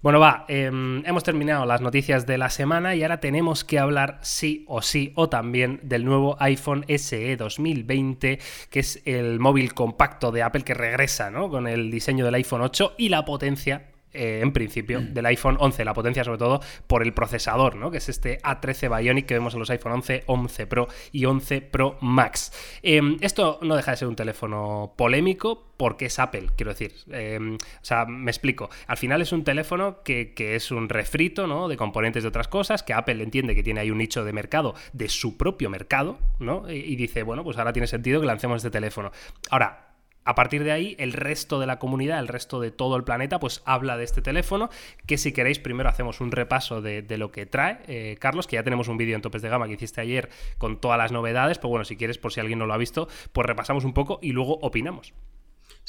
[0.03, 4.19] Bueno, va, em, hemos terminado las noticias de la semana y ahora tenemos que hablar
[4.23, 10.33] sí o sí o también del nuevo iPhone SE 2020, que es el móvil compacto
[10.33, 11.49] de Apple que regresa ¿no?
[11.51, 15.85] con el diseño del iPhone 8 y la potencia eh, en principio, del iPhone 11,
[15.85, 17.91] la potencia sobre todo por el procesador, ¿no?
[17.91, 21.61] que es este A13 Bionic que vemos en los iPhone 11, 11 Pro y 11
[21.61, 22.53] Pro Max.
[22.83, 26.95] Em, esto no deja de ser un teléfono polémico porque es Apple, quiero decir.
[27.11, 28.71] Em, o sea, me explico.
[28.87, 31.69] Al final es un teléfono que, es un refrito ¿no?
[31.69, 34.75] de componentes de otras cosas, que Apple entiende que tiene ahí un nicho de mercado,
[34.93, 36.69] de su propio mercado, ¿no?
[36.71, 39.13] y dice, bueno, pues ahora tiene sentido que lancemos este teléfono.
[39.51, 39.88] Ahora,
[40.29, 43.41] a partir de ahí, el resto de la comunidad, el resto de todo el planeta,
[43.41, 44.69] pues habla de este teléfono,
[45.07, 48.63] que si queréis primero hacemos un repaso de, lo que trae, eh, Carlos, que ya
[48.63, 51.71] tenemos un vídeo en topes de gama que hiciste ayer con todas las novedades, pero
[51.71, 54.33] bueno, si quieres, por si alguien no lo ha visto, pues repasamos un poco y
[54.33, 55.15] luego opinamos.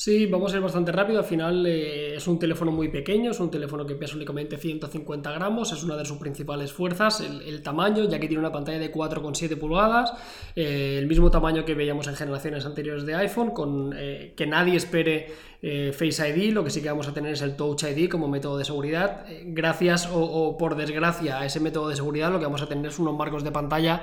[0.02, 1.20] Sí, vamos a ir bastante rápido.
[1.20, 5.30] Al final eh, es un teléfono muy pequeño, es un teléfono que pesa únicamente 150
[5.34, 8.94] gramos, es una de sus principales fuerzas, el, tamaño, ya que tiene una pantalla de
[8.94, 10.14] 4,7 pulgadas,
[10.56, 14.78] eh, el mismo tamaño que veíamos en generaciones anteriores de iPhone, con eh, que nadie
[14.78, 18.28] espere Face ID, lo que sí que vamos a tener es el Touch ID como
[18.28, 19.26] método de seguridad.
[19.44, 23.08] gracias o, por desgracia a ese método de seguridad, lo que vamos a tener son
[23.08, 24.02] unos marcos de pantalla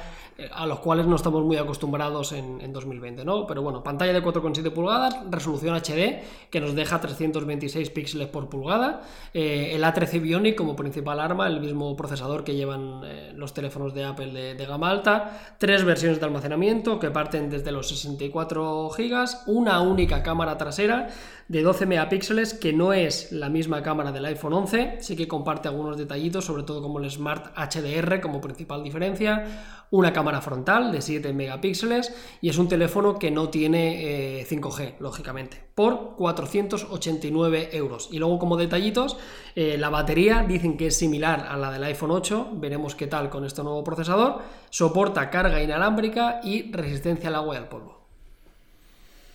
[0.53, 3.47] a los cuales no estamos muy acostumbrados en, en 2020, ¿no?
[3.47, 9.03] Pero bueno, pantalla de 4,7 pulgadas, resolución HD que nos deja 326 píxeles por pulgada,
[9.33, 13.95] eh, el A13 Bionic como principal arma, el mismo procesador que llevan eh, los teléfonos
[13.95, 19.27] de Apple de, gama alta, tres versiones de almacenamiento que parten desde los 64 GB,
[19.47, 21.09] una única cámara trasera
[21.49, 25.69] de 12 megapíxeles que no es la misma cámara del iPhone 11, sí que comparte
[25.69, 29.45] algunos detallitos, sobre todo como el Smart HDR como principal diferencia,
[29.91, 34.95] una cámara frontal de 7 megapíxeles y es un teléfono que no tiene 5G, eh,
[34.99, 35.65] lógicamente.
[35.77, 38.09] por 489 euros.
[38.11, 39.19] Y luego como detallitos,
[39.55, 43.29] eh, la batería dicen que es similar a la del iPhone 8, veremos qué tal
[43.29, 44.39] con este nuevo procesador,
[44.71, 47.96] soporta carga inalámbrica y resistencia al agua y al polvo.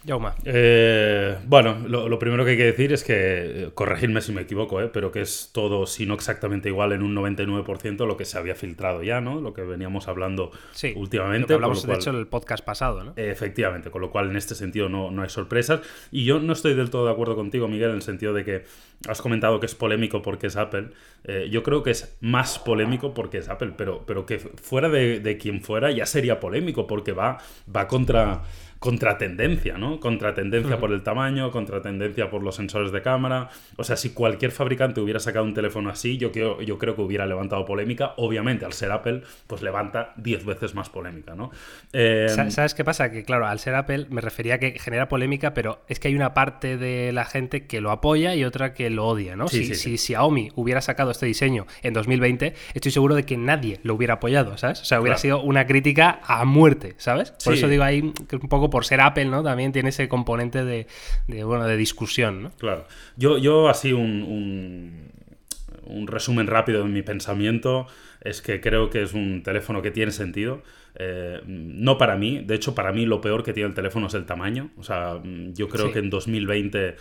[0.04, 0.34] Yauma.
[0.46, 4.82] Eh, bueno, lo, primero que hay que decir es que, eh, corregirme si me equivoco,
[4.82, 8.38] eh, pero que es todo, si no exactamente igual, en un 99% lo que se
[8.38, 9.42] había filtrado ya, ¿no?
[9.42, 10.52] Lo que veníamos hablando
[10.96, 11.50] últimamente.
[11.50, 13.14] Lo hablamos, de hecho, en el podcast pasado, ¿no?
[13.16, 15.82] Efectivamente, con lo cual en este sentido no, no hay sorpresas.
[16.12, 18.64] Y yo no estoy del todo de acuerdo contigo, Miguel, en el sentido de que
[19.08, 20.90] has comentado que es polémico porque es Apple.
[21.24, 25.20] Eh, yo creo que es más polémico porque es Apple, pero, pero que fuera de,
[25.20, 27.40] de quien fuera ya sería polémico porque va,
[27.74, 28.44] va contra
[28.82, 30.00] contratendencia, ¿no?
[30.00, 33.48] Contratendencia por el tamaño, contratendencia por los sensores de cámara.
[33.78, 37.04] O sea, si cualquier fabricante hubiera sacado un teléfono así, yo creo, yo creo que
[37.04, 38.16] hubiera levantado polémica.
[38.18, 41.52] Obviamente, al ser Apple, pues levanta 10 veces más polémica, ¿no?
[41.94, 43.12] Eh, ¿Sabes qué pasa?
[43.12, 46.16] Que claro, al ser Apple me refería a que genera polémica, pero es que hay
[46.16, 49.48] una parte de la gente que lo apoya y otra que lo odia, ¿no?
[49.48, 53.94] si, si, Xiaomi hubiera sacado este diseño en 2020, estoy seguro de que nadie lo
[53.94, 54.82] hubiera apoyado, ¿sabes?
[54.82, 57.30] O sea, hubiera sido una crítica a muerte, ¿sabes?
[57.46, 59.44] Por eso digo ahí que un poco por ser Apple, ¿no?
[59.44, 60.88] También tiene ese componente de,
[61.44, 62.52] bueno, de discusión, ¿no?
[62.58, 62.88] Claro.
[63.16, 65.12] Yo, yo así un,
[65.86, 67.86] un, resumen rápido de mi pensamiento
[68.22, 70.64] es que creo que es un teléfono que tiene sentido.
[70.96, 74.16] Eh, no para mí, de hecho para mí lo peor que tiene el teléfono es
[74.16, 74.72] el tamaño.
[74.78, 76.96] O sea, yo creo que en 2020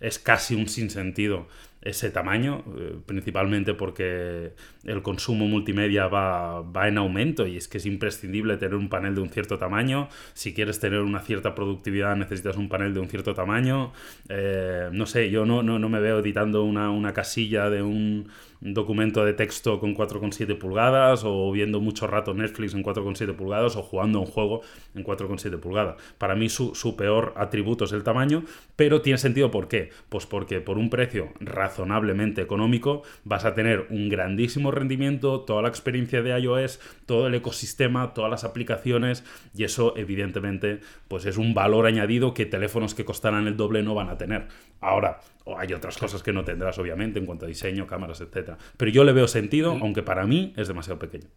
[0.00, 1.48] es casi un sinsentido
[1.88, 4.52] ese tamaño, eh, principalmente porque
[4.84, 9.14] el consumo multimedia va, va, en aumento y es que es imprescindible tener un panel
[9.14, 10.08] de un cierto tamaño.
[10.34, 13.92] Si quieres tener una cierta productividad necesitas un panel de un cierto tamaño.
[14.28, 18.28] Eh, no sé, yo no, no, no, me veo editando una, una casilla de un
[18.60, 23.82] documento de texto con 4,7 pulgadas o viendo mucho rato Netflix en 4,7 pulgadas o
[23.82, 24.62] jugando un juego
[24.94, 25.96] en 4,7 pulgadas.
[26.18, 28.44] Para mí su, su, peor atributo es el tamaño,
[28.74, 29.90] pero tiene sentido ¿por qué?
[30.08, 31.28] Pues porque por un precio
[31.76, 37.34] razonablemente económico vas a tener un grandísimo rendimiento, toda la experiencia de iOS, todo el
[37.34, 43.04] ecosistema, todas las aplicaciones y eso evidentemente pues es un valor añadido que teléfonos que
[43.04, 44.48] costaran el doble no van a tener.
[44.80, 45.20] Ahora,
[45.58, 48.52] hay otras cosas que no tendrás obviamente en cuanto a diseño, cámaras, etc.
[48.76, 51.28] Pero yo le veo sentido, aunque para mí es demasiado pequeño.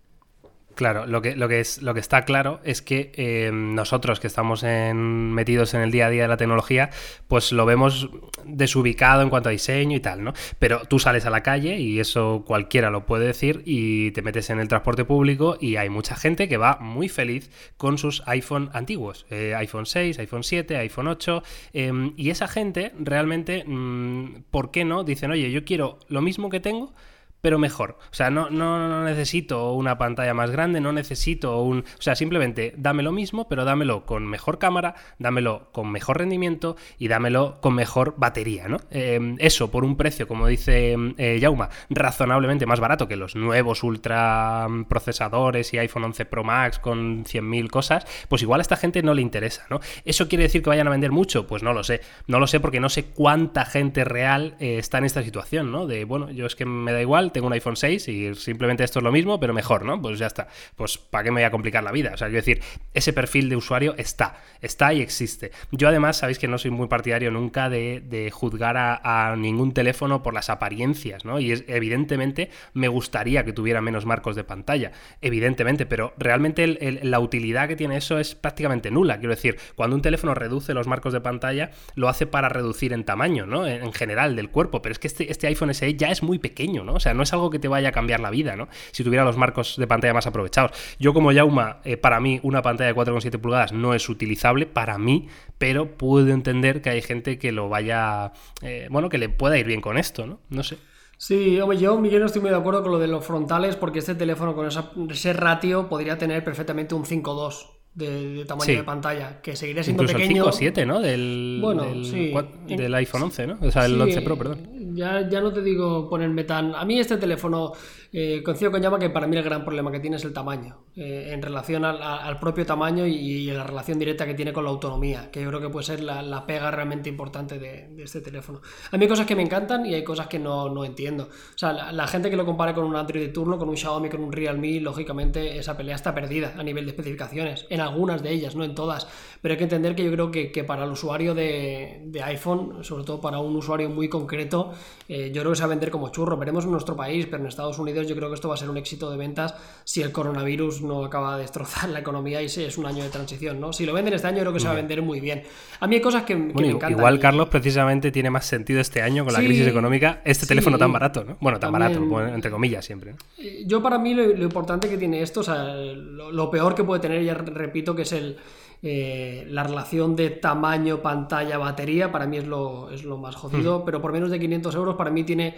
[0.80, 4.28] Claro, lo que, lo que, es, lo que está claro es que eh, nosotros que
[4.28, 6.90] estamos metidos en el día a día de la tecnología,
[7.28, 8.10] pues lo vemos
[8.46, 10.32] desubicado en cuanto a diseño y tal, ¿no?
[10.58, 14.52] Pero tú sales a la calle y eso cualquiera lo puede decir y te metes
[14.52, 18.70] en el transporte público y hay mucha gente que va muy feliz con sus iPhone
[18.72, 24.72] antiguos, eh, iPhone 6, iPhone 7, iPhone 8, em, y esa gente realmente, mm, ¿por
[24.72, 25.04] qué no?
[25.04, 26.94] Dicen, oye, yo quiero lo mismo que tengo,
[27.42, 27.98] pero mejor.
[28.12, 31.80] O sea, no, no, necesito una pantalla más grande, no necesito un...
[31.80, 36.76] O sea, simplemente dame lo mismo, pero dámelo con mejor cámara, dámelo con mejor rendimiento
[36.98, 38.80] y dámelo con mejor batería, ¿no?
[38.92, 43.84] Em, eso por un precio, como dice eh, Jauma, razonablemente más barato que los nuevos
[43.84, 49.02] ultra procesadores y iPhone 11 Pro Max con 100.000 cosas, pues igual a esta gente
[49.04, 49.80] no le interesa, ¿no?
[50.06, 51.48] ¿Eso quiere decir que vayan a vender mucho?
[51.48, 52.02] Pues no lo sé.
[52.28, 55.88] No lo sé porque no sé cuánta gente real eh, está en esta situación, ¿no?
[55.88, 59.00] De, bueno, yo es que me da igual tengo un iPhone 6 y simplemente esto
[59.00, 60.02] es lo mismo, pero mejor, ¿no?
[60.02, 60.48] Pues ya está.
[60.76, 62.12] Pues ¿para qué me voy a complicar la vida?
[62.14, 62.62] O sea, quiero decir,
[62.94, 65.52] ese perfil de usuario está, está y existe.
[65.72, 70.34] Yo además, sabéis que no soy muy partidario nunca de, juzgar a, ningún teléfono por
[70.34, 71.40] las apariencias, ¿no?
[71.40, 76.68] Y evidentemente me gustaría que tuviera menos marcos de pantalla, evidentemente, pero realmente
[77.04, 79.20] la utilidad que tiene eso es prácticamente nula.
[79.20, 83.04] Quiero decir, cuando un teléfono reduce los marcos de pantalla, lo hace para reducir en
[83.04, 83.68] tamaño, ¿no?
[83.68, 86.84] En, general del cuerpo, pero es que este, este iPhone SE ya es muy pequeño,
[86.84, 86.94] ¿no?
[86.94, 88.68] O sea, no es algo que te vaya a cambiar la vida, ¿no?
[88.92, 90.72] Si tuviera los marcos de pantalla más aprovechados.
[91.00, 94.98] Yo como Yauma, eh, para mí una pantalla de 4,7 pulgadas no es utilizable para
[94.98, 95.28] mí,
[95.58, 99.68] pero puedo entender que hay gente que lo vaya, eh, bueno, que le pueda ir
[99.68, 100.40] bien con esto, ¿no?
[100.50, 100.78] No sé.
[101.18, 104.00] Sí, hombre, yo, Miguel, no estoy muy de acuerdo con lo de los frontales porque
[104.00, 104.70] este teléfono con
[105.12, 110.18] ese ratio podría tener perfectamente un 5.2 de, tamaño de pantalla, que seguiría siendo Incluso
[110.18, 110.46] pequeño.
[110.46, 111.00] El 5 7, ¿no?
[111.00, 112.34] Del, bueno, del, sí.
[112.76, 113.58] del iPhone 11, ¿no?
[113.62, 114.96] O sea, el 11 Pro, perdón.
[114.96, 116.76] Ya, ya no te digo ponerme tan.
[116.76, 117.74] A mí este teléfono
[118.12, 120.78] eh, coincido con Llama que para mí el gran problema que tiene es el tamaño,
[120.96, 125.30] eh, en relación al, propio tamaño y, la relación directa que tiene con la autonomía,
[125.32, 128.62] que yo creo que puede ser la, pega realmente importante de, este teléfono.
[128.92, 131.26] A mí hay cosas que me encantan y hay cosas que no, entiendo.
[131.26, 134.10] O sea, la, gente que lo compare con un Android de turno, con un Xiaomi,
[134.10, 138.32] con un Realme, lógicamente esa pelea está perdida a nivel de especificaciones, en algunas de
[138.32, 139.08] ellas, no en todas,
[139.42, 142.84] pero hay que entender que yo creo que, que para el usuario de, de, iPhone,
[142.84, 144.74] sobre todo para un usuario muy concreto,
[145.12, 146.38] eh, yo creo que se va a vender como churro.
[146.38, 148.70] Veremos en nuestro país, pero en Estados Unidos yo creo que esto va a ser
[148.70, 152.78] un éxito de ventas si el coronavirus no acaba de destrozar la economía y es
[152.78, 153.74] un año de transición, ¿no?
[153.74, 155.42] Si lo venden este año, creo que se va a vender muy bien.
[155.80, 156.92] A mí hay cosas que, me encantan.
[156.92, 160.94] Igual, Carlos, precisamente tiene más sentido este año con la crisis económica este teléfono tan
[160.94, 161.38] barato, ¿no?
[161.42, 163.16] Bueno, tan barato, entre comillas, siempre.
[163.40, 167.02] Eh, yo, para mí, lo, importante que tiene esto, o sea, lo, peor que puede
[167.02, 168.38] tener, ya repito, que es el.
[168.82, 173.84] Eh, la relación de tamaño, pantalla, batería, para mí es lo, es lo más jodido,
[173.84, 175.56] pero por menos de 500 euros para mí tiene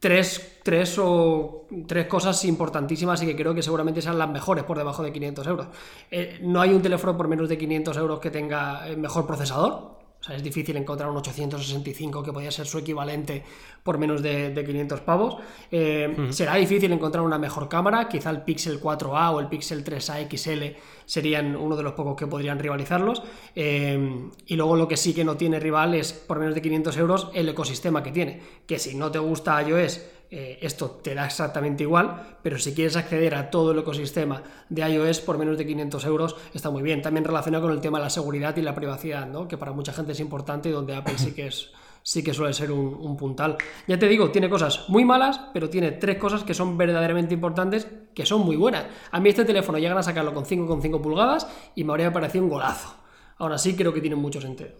[0.00, 4.76] tres, tres, o, tres cosas importantísimas y que creo que seguramente sean las mejores por
[4.76, 5.66] debajo de 500 euros.
[6.10, 10.01] Eh, no hay un teléfono por menos de 500 euros que tenga mejor procesador.
[10.22, 13.42] O sea, es difícil encontrar un 865 que podría ser su equivalente
[13.82, 15.36] por menos de, 500 pavos.
[15.68, 18.08] Eh, será difícil encontrar una mejor cámara.
[18.08, 22.28] Quizá el Pixel 4a o el Pixel 3a XL serían uno de los pocos que
[22.28, 23.20] podrían rivalizarlos.
[23.56, 26.96] Eh, y luego lo que sí que no tiene rival es, por menos de 500
[26.98, 28.40] euros, el ecosistema que tiene.
[28.64, 30.02] Que si no te gusta iOS
[30.34, 34.80] eh, esto te da exactamente igual, pero si quieres acceder a todo el ecosistema de
[34.80, 37.02] iOS por menos de 500 euros, está muy bien.
[37.02, 39.46] También relacionado con el tema de la seguridad y la privacidad, ¿no?
[39.46, 41.70] que para mucha gente es importante y donde Apple sí que es
[42.02, 43.58] sí que suele ser un, puntal.
[43.86, 47.86] Ya te digo, tiene cosas muy malas, pero tiene tres cosas que son verdaderamente importantes,
[48.14, 48.86] que son muy buenas.
[49.10, 52.50] A mí este teléfono llegan a sacarlo con 5,5 pulgadas y me habría parecido un
[52.50, 52.96] golazo.
[53.36, 54.70] Ahora sí creo que tiene mucho sentido.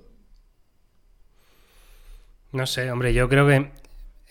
[2.53, 3.82] No sé, hombre, yo creo que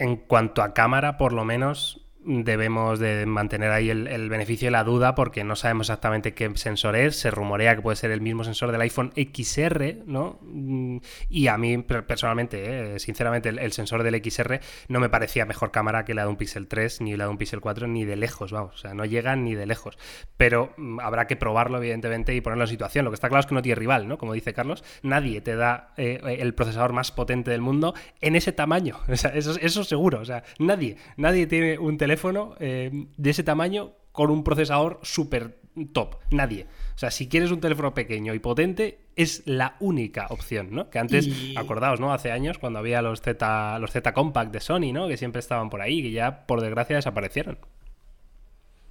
[0.02, 4.84] en cuanto a cámara, por lo menos, debemos de mantener ahí el, beneficio de la
[4.84, 7.16] duda porque no sabemos exactamente qué sensor es.
[7.16, 10.40] Se rumorea que puede ser el mismo sensor del iPhone XR, ¿no?
[10.42, 10.98] Mm,
[11.30, 16.06] y a mí personalmente, eh, sinceramente, el, sensor del XR no me parecía mejor cámara
[16.06, 18.52] que la de un Pixel 3 ni la de un Pixel 4 ni de lejos,
[18.52, 18.76] vamos.
[18.76, 19.98] O sea, no llegan ni de lejos.
[20.38, 23.06] Pero mm, habrá que probarlo, evidentemente, y ponerlo en situación.
[23.06, 24.18] Lo que está claro es que no tiene rival, ¿no?
[24.18, 28.52] Como dice Carlos, nadie te da eh, el procesador más potente del mundo en ese
[28.52, 29.00] tamaño.
[29.12, 30.20] O sea, eso, eso seguro.
[30.20, 35.00] O sea, nadie, nadie tiene un teléfono teléfono eh, de ese tamaño con un procesador
[35.02, 35.62] súper
[35.94, 36.16] top.
[36.30, 36.68] Nadie.
[36.94, 40.90] O sea, si quieres un teléfono pequeño y potente, es la única opción, ¿no?
[40.90, 42.12] Que antes, acordaos, ¿no?
[42.12, 45.08] Hace años, cuando había los Z, los Z Compact de Sony, ¿no?
[45.08, 47.58] Que siempre estaban por ahí, que ya, por desgracia, desaparecieron.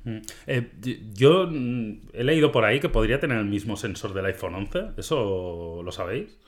[0.05, 0.19] Mm.
[0.47, 0.71] Eh,
[1.13, 4.93] yo mm, he leído por ahí que podría tener el mismo sensor del iPhone 11.
[4.97, 6.39] ¿Eso lo sabéis?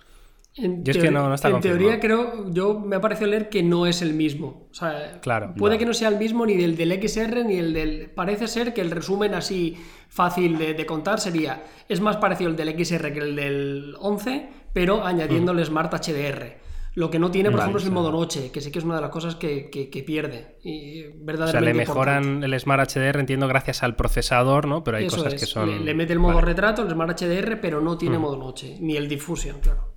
[0.54, 4.68] En, teoría, creo, yo me ha parecido leer que no es el mismo.
[4.70, 7.72] O sea, claro, puede que no sea el mismo ni del, del XR ni el
[7.72, 8.10] del.
[8.10, 12.68] Parece ser que el resumen así fácil de, contar sería: es más parecido el del
[12.84, 16.60] XR que el del 11, pero añadiendo el Smart HDR.
[16.94, 18.96] Lo que no tiene, por ejemplo, es el modo noche, que sí que es una
[18.96, 20.58] de las cosas que, pierde.
[20.62, 24.84] Y verdaderamente o sea, le mejoran el Smart HDR, entiendo, gracias al procesador, ¿no?
[24.84, 25.86] Pero hay cosas que son.
[25.86, 29.08] Le, mete el modo retrato, el Smart HDR, pero no tiene modo noche, ni el
[29.08, 29.91] Diffusion, claro.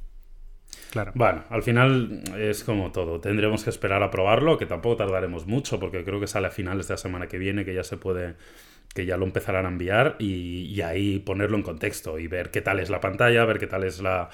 [1.15, 3.19] Bueno, al final es como todo.
[3.19, 6.87] Tendremos que esperar a probarlo, que tampoco tardaremos mucho, porque creo que sale a finales
[6.87, 8.35] de la semana que viene, que ya se puede
[8.95, 12.79] que ya lo empezarán a enviar y, ahí ponerlo en contexto y ver qué tal
[12.79, 14.29] es la pantalla, ver qué tal es la,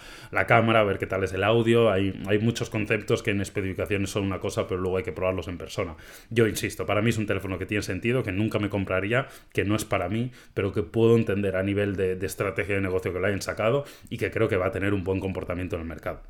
[0.48, 1.90] cámara, ver qué tal es el audio.
[1.90, 5.48] Hay, hay, muchos conceptos que en especificaciones son una cosa, pero luego hay que probarlos
[5.48, 5.96] en persona.
[6.30, 9.66] Yo insisto, para mí es un teléfono que tiene sentido, que nunca me compraría, que
[9.66, 13.12] no es para mí, pero que puedo entender a nivel de, de estrategia de negocio
[13.12, 15.82] que lo hayan sacado y que creo que va a tener un buen comportamiento en
[15.82, 16.22] el mercado.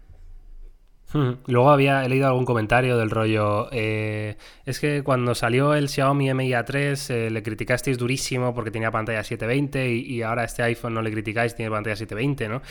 [1.48, 3.68] Luego había leído algún comentario del rollo.
[3.72, 8.92] Eh, es que cuando salió el Xiaomi Mi A3 eh, le criticasteis durísimo porque tenía
[8.92, 12.62] pantalla 720 y, y, ahora este iPhone no le criticáis, tiene pantalla 720, ¿no?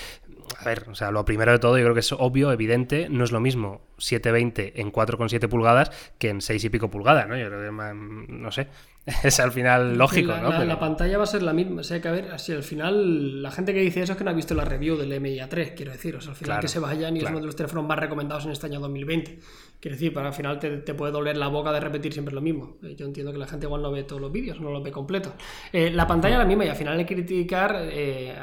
[0.58, 3.24] A ver, o sea, lo primero de todo, yo creo que es obvio, evidente, no
[3.24, 7.36] es lo mismo 720 en 4,7 pulgadas que en 6 y pico pulgadas, ¿no?
[7.36, 7.94] Yo creo que,
[8.32, 8.68] no sé,
[9.24, 10.64] es al final lógico, la, ¿no?
[10.64, 11.80] La, pantalla va a ser la misma.
[11.80, 14.24] O sea, que a ver, si al final la gente que dice eso es que
[14.24, 16.16] no ha visto la review del MIA3, quiero decir.
[16.16, 18.44] O sea, al final que se vayan y es uno de los teléfonos más recomendados
[18.46, 19.38] en este año 2020.
[19.80, 22.76] Quiero decir, para al final te, puede doler la boca de repetir siempre lo mismo.
[22.82, 24.92] Eh, yo entiendo que la gente igual no ve todos los vídeos, no los ve
[24.92, 25.32] completos.
[25.72, 27.76] Eh, la pantalla es la misma y al final hay que criticar.
[27.90, 28.34] Eh,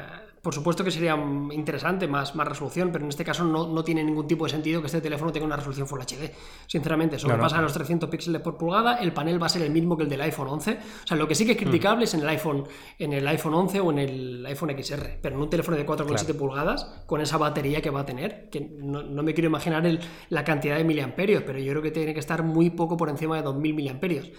[0.42, 1.16] por supuesto que sería
[1.52, 4.80] interesante más, más resolución, pero en este caso no, no, tiene ningún tipo de sentido
[4.80, 6.30] que este teléfono tenga una resolución Full HD.
[6.66, 9.70] Sinceramente, solo pasa a los 300 píxeles por pulgada, el panel va a ser el
[9.70, 10.78] mismo que el del iPhone 11.
[11.04, 12.64] O sea, lo que sí que es criticable es en el iPhone
[12.98, 16.34] en el iPhone 11 o en el iPhone XR, pero en un teléfono de 4,7
[16.36, 19.84] pulgadas, con esa batería que va a tener, que no, me quiero imaginar
[20.28, 23.36] la cantidad de miliamperios, pero yo creo que tiene que estar muy poco por encima
[23.36, 24.30] de 2000 miliamperios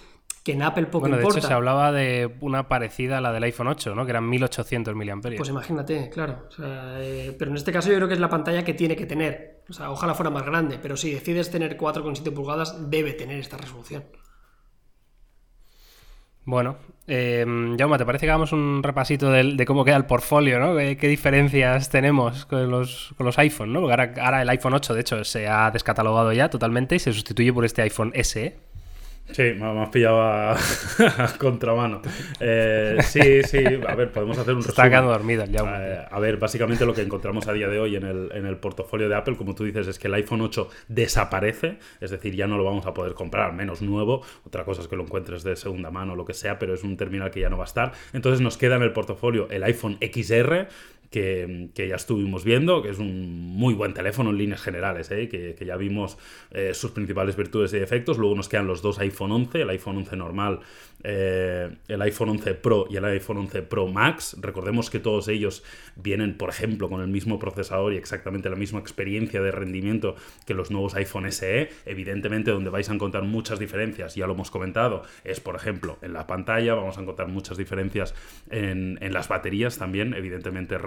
[0.43, 3.43] que en Apple poco bueno, de hecho se hablaba de una parecida a la del
[3.43, 4.06] iPhone 8, ¿no?
[4.06, 5.21] Que eran 1800 mAh.
[5.38, 6.47] Pues imagínate, claro.
[6.62, 9.63] Eh, pero en este caso yo creo que es la pantalla que tiene que tener.
[9.69, 13.58] O sea, ojalá fuera más grande, pero si decides tener 4,7 pulgadas, debe tener esta
[13.58, 14.04] resolución.
[16.45, 17.45] Bueno, eh,
[17.78, 20.75] Jaume, ¿te parece que hagamos un repasito de, cómo queda el portfolio, ¿no?
[20.75, 23.82] ¿Qué, diferencias tenemos con los, con los iPhone, ¿no?
[23.82, 27.54] ahora, ahora, el iPhone 8, de hecho, se ha descatalogado ya totalmente y se sustituye
[27.54, 28.58] por este iPhone SE.
[29.31, 30.57] Sí, me has pillado a,
[31.37, 32.01] contramano.
[32.39, 35.61] Eh, sí, sí, a ver, podemos hacer un Está quedando dormido ya.
[35.61, 38.57] Eh, a ver, básicamente lo que encontramos a día de hoy en el, en el
[38.57, 42.47] portafolio de Apple, como tú dices, es que el iPhone 8 desaparece, es decir, ya
[42.47, 44.23] no lo vamos a poder comprar, menos nuevo.
[44.45, 46.84] Otra cosa es que lo encuentres de segunda mano o lo que sea, pero es
[46.84, 47.91] un terminal que ya no va a estar.
[48.13, 50.67] Entonces nos queda en el portafolio el iPhone XR,
[51.10, 55.28] que, ya estuvimos viendo, que es un muy buen teléfono en líneas generales, ¿eh?
[55.28, 56.18] que, ya vimos
[56.51, 58.18] eh, sus principales virtudes y defectos.
[58.18, 60.60] Luego nos quedan los dos iPhone 11, el iPhone 11 normal,
[61.03, 64.38] eh, el iPhone 11 Pro y el iPhone 11 Pro Max.
[64.39, 65.64] Recordemos que todos ellos
[65.95, 70.53] vienen, por ejemplo, con el mismo procesador y exactamente la misma experiencia de rendimiento que
[70.53, 71.70] los nuevos iPhone SE.
[71.86, 76.14] Evidentemente, donde vais a encontrar muchas diferencias, ya lo hemos comentado, es, por ejemplo, en
[76.14, 78.14] la pantalla, vamos a encontrar muchas diferencias
[78.49, 80.78] en, en las baterías también, evidentemente,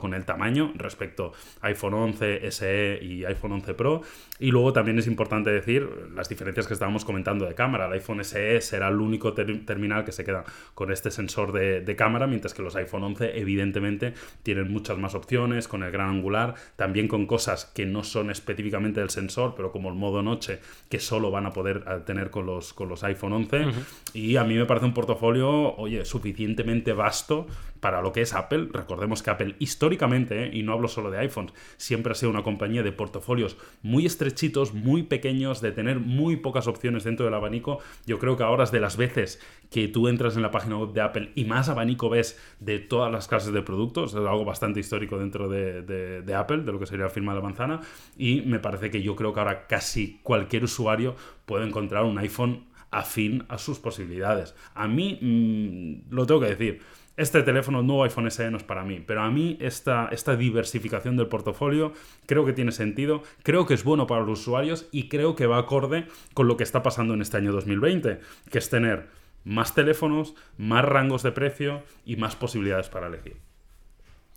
[0.00, 4.02] con el tamaño respecto a iPhone 11 SE y iPhone 11 Pro.
[4.38, 7.86] Y luego también es importante decir las diferencias que estábamos comentando de cámara.
[7.86, 10.44] El iPhone SE será el único terminal que se queda
[10.74, 15.14] con este sensor de, de, cámara, mientras que los iPhone 11 evidentemente tienen muchas más
[15.14, 19.70] opciones con el gran angular, también con cosas que no son específicamente del sensor, pero
[19.70, 23.32] como el modo noche, que solo van a poder tener con los, con los iPhone
[23.32, 23.66] 11.
[24.14, 27.46] Y a mí me parece un portafolio, oye, suficientemente vasto
[27.80, 28.68] para lo que es Apple.
[28.72, 30.50] Recordemos que Apple históricamente, ¿eh?
[30.52, 34.74] y no hablo solo de iPhones, siempre ha sido una compañía de portafolios muy estrechitos,
[34.74, 37.80] muy pequeños, de tener muy pocas opciones dentro del abanico.
[38.06, 40.92] Yo creo que ahora es de las veces que tú entras en la página web
[40.92, 44.12] de Apple y más abanico ves de todas las clases de productos.
[44.12, 47.44] Es algo bastante histórico dentro de, Apple, de lo que sería la firma de la
[47.44, 47.80] manzana.
[48.16, 51.14] Y me parece que yo creo que ahora casi cualquier usuario
[51.46, 54.54] puede encontrar un iPhone afín a sus posibilidades.
[54.74, 56.80] A mí, mm, lo tengo que decir,
[57.20, 61.18] este teléfono, nuevo iPhone SE no es para mí, pero a mí esta, esta diversificación
[61.18, 61.92] del portafolio
[62.24, 65.58] creo que tiene sentido, creo que es bueno para los usuarios y creo que va
[65.58, 69.08] acorde con lo que está pasando en este año 2020, que es tener
[69.44, 73.49] más teléfonos, más rangos de precio y más posibilidades para elegir.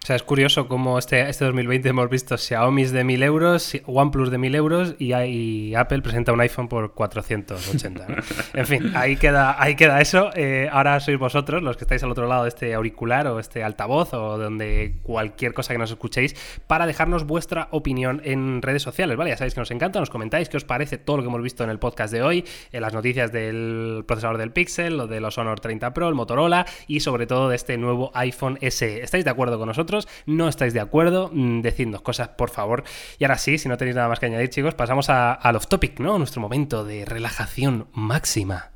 [0.04, 4.32] O sea, es curioso cómo este, este 2020 hemos visto Xiaomi de 1000 euros, OnePlus
[4.32, 8.08] de 1000 euros y, Apple presenta un iPhone por 480.
[8.54, 10.30] en fin, ahí queda, ahí queda eso.
[10.36, 13.64] Eh, ahora sois vosotros los que estáis al otro lado de este auricular o este
[13.64, 16.36] altavoz o donde cualquier cosa que nos escuchéis
[16.68, 19.30] para dejarnos vuestra opinión en redes sociales, ¿vale?
[19.30, 21.64] Ya sabéis que nos encanta, nos comentáis qué os parece todo lo que hemos visto
[21.64, 22.44] en el podcast de hoy,
[22.74, 26.66] en las noticias del procesador del Pixel, lo de los Honor 30 Pro, el Motorola
[26.88, 29.02] y sobre todo de este nuevo iPhone SE.
[29.02, 29.93] ¿Estáis de acuerdo con nosotros?
[30.26, 32.84] No estáis de acuerdo, mm, decidnos cosas, por favor.
[33.20, 35.68] Y ahora sí, si no tenéis nada más que añadir, chicos, pasamos a, al off
[35.68, 36.18] topic, ¿no?
[36.18, 38.72] Nuestro momento de relajación máxima.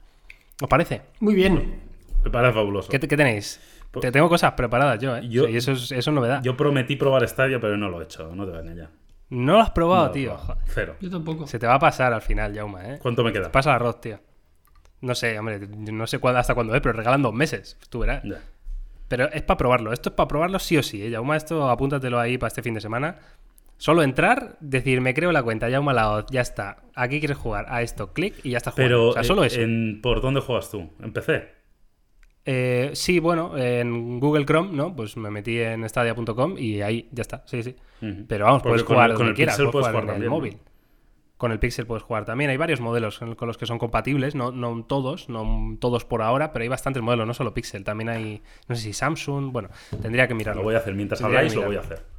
[0.62, 1.02] ¿Os parece?
[1.20, 1.82] Muy bien.
[2.24, 2.90] Me parece fabuloso.
[2.90, 3.60] ¿Qué, tenéis?
[3.92, 5.24] Pues Te tengo cosas preparadas yo, ¿eh?
[5.24, 6.42] y eso es, eso novedad.
[6.44, 8.90] Yo prometí probar Stadia, pero no lo he hecho, no te voy a
[9.30, 10.38] No lo has probado, tío.
[10.66, 10.96] Cero.
[11.00, 11.48] Yo tampoco.
[11.48, 13.00] Se te va a pasar al final, Jauma, ¿eh?
[13.02, 13.52] ¿Cuánto me queda?
[13.52, 14.20] pasa arroz, tío.
[15.00, 17.78] No sé, hombre, no sé hasta cuándo es, pero regalan dos meses.
[17.90, 18.24] Tú verás.
[19.08, 19.94] Pero es para probarlo.
[19.94, 21.02] Esto es para probarlo sí o sí.
[21.02, 21.10] ¿eh?
[21.10, 23.16] Yauma, esto apúntatelo ahí para este fin de semana.
[23.78, 26.84] Solo entrar, decir, me creo la cuenta, Yauma la ya está.
[26.96, 28.90] Aquí quieres jugar a esto, clic y ya está jugando.
[28.90, 29.62] Pero, o sea, solo eso.
[30.02, 30.90] ¿por dónde juegas tú?
[31.00, 31.58] ¿En PC?
[32.50, 34.96] Eh, sí, bueno, en Google Chrome, ¿no?
[34.96, 37.44] Pues me metí en stadia.com y ahí ya está.
[37.46, 37.76] Sí, sí.
[38.28, 40.58] Pero vamos, puedes jugar con donde el quieras, puedes, jugar, en el móvil.
[41.38, 42.50] Con el Pixel puedes jugar también.
[42.50, 46.52] Hay varios modelos con los que son compatibles, no, no todos, no todos por ahora,
[46.52, 47.84] pero hay bastantes modelos, no solo Pixel.
[47.84, 49.70] También hay, no sé si Samsung, bueno,
[50.02, 50.62] tendría que mirarlo.
[50.62, 52.18] Lo voy a hacer mientras habláis, lo voy a hacer.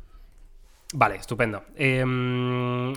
[0.95, 1.65] Vale, estupendo.
[1.77, 2.03] Eh,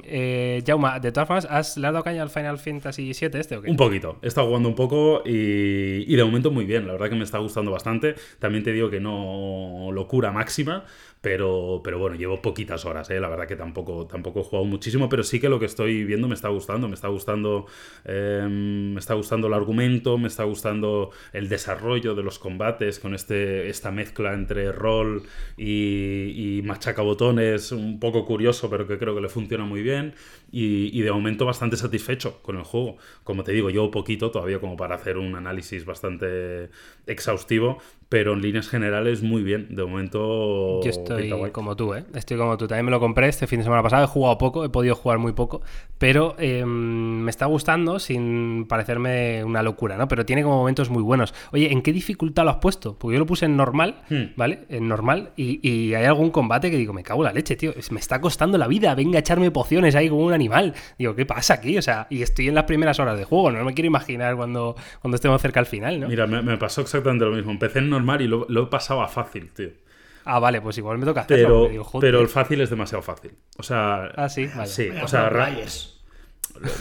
[0.05, 3.57] eh, Jauma, de todas formas, ¿has, ¿le has dado caña al Final Fantasy VII este
[3.57, 3.69] o qué?
[3.69, 4.17] Un poquito.
[4.21, 6.87] He estado jugando un poco y, y, de momento muy bien.
[6.87, 8.15] La verdad que me está gustando bastante.
[8.39, 10.85] También te digo que no locura máxima,
[11.21, 13.19] pero, pero bueno, llevo poquitas horas, ¿eh?
[13.19, 16.27] la verdad que tampoco, tampoco he jugado muchísimo, pero sí que lo que estoy viendo
[16.27, 17.67] me está gustando, me está gustando,
[18.05, 23.13] em, me está gustando el argumento, me está gustando el desarrollo de los combates con
[23.13, 25.21] este, esta mezcla entre rol
[25.57, 30.15] y, y machacabotones, un poco curioso, pero que creo que le funciona muy bien
[30.51, 32.97] y, y, de momento bastante satisfecho con el juego.
[33.23, 36.69] Como te digo, llevo poquito todavía como para hacer un análisis bastante
[37.05, 37.79] exhaustivo,
[38.11, 39.67] pero en líneas generales muy bien.
[39.69, 40.83] De momento.
[40.83, 42.03] Yo estoy como tú, ¿eh?
[42.13, 42.67] Estoy como tú.
[42.67, 44.03] También me lo compré este fin de semana pasado.
[44.03, 45.61] He jugado poco, he podido jugar muy poco,
[45.97, 50.09] pero em, me está gustando sin parecerme una locura, ¿no?
[50.09, 51.33] Pero tiene como momentos muy buenos.
[51.53, 52.97] Oye, ¿en qué dificultad lo has puesto?
[52.99, 54.23] Porque yo lo puse en normal, hmm.
[54.35, 54.65] ¿vale?
[54.67, 57.71] En normal, y, y, hay algún combate que digo, me cago en la leche, tío.
[57.91, 58.93] Me está costando la vida.
[58.93, 60.73] Venga a echarme pociones ahí como un animal.
[60.99, 61.77] Digo, ¿qué pasa aquí?
[61.77, 63.51] O sea, y estoy en las primeras horas de juego.
[63.51, 66.09] No me quiero imaginar cuando, cuando estemos cerca al final, ¿no?
[66.09, 67.51] Mira, me, me pasó exactamente lo mismo.
[67.51, 69.69] Empecé en normal y lo, lo he pasado a fácil, tío.
[70.25, 71.67] Ah, vale, pues igual me toca hacerlo.
[71.67, 73.31] Pero, pero el fácil es demasiado fácil.
[73.57, 74.05] O sea.
[74.15, 75.29] Ah, sí, Sí, o sea,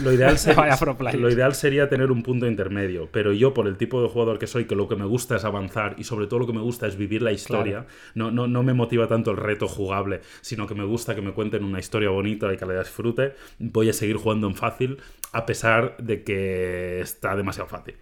[0.03, 0.37] lo ideal,
[0.81, 1.21] pro players.
[1.21, 4.47] lo ideal sería tener un punto intermedio, pero yo por el tipo de jugador que
[4.47, 6.87] soy, que lo que me gusta es avanzar y sobre todo lo que me gusta
[6.87, 10.75] es vivir la historia, no, no, no me motiva tanto el reto jugable, sino que
[10.75, 14.17] me gusta que me cuenten una historia bonita y que la disfrute, voy a seguir
[14.17, 14.99] jugando en fácil
[15.33, 17.97] a pesar de que está demasiado fácil.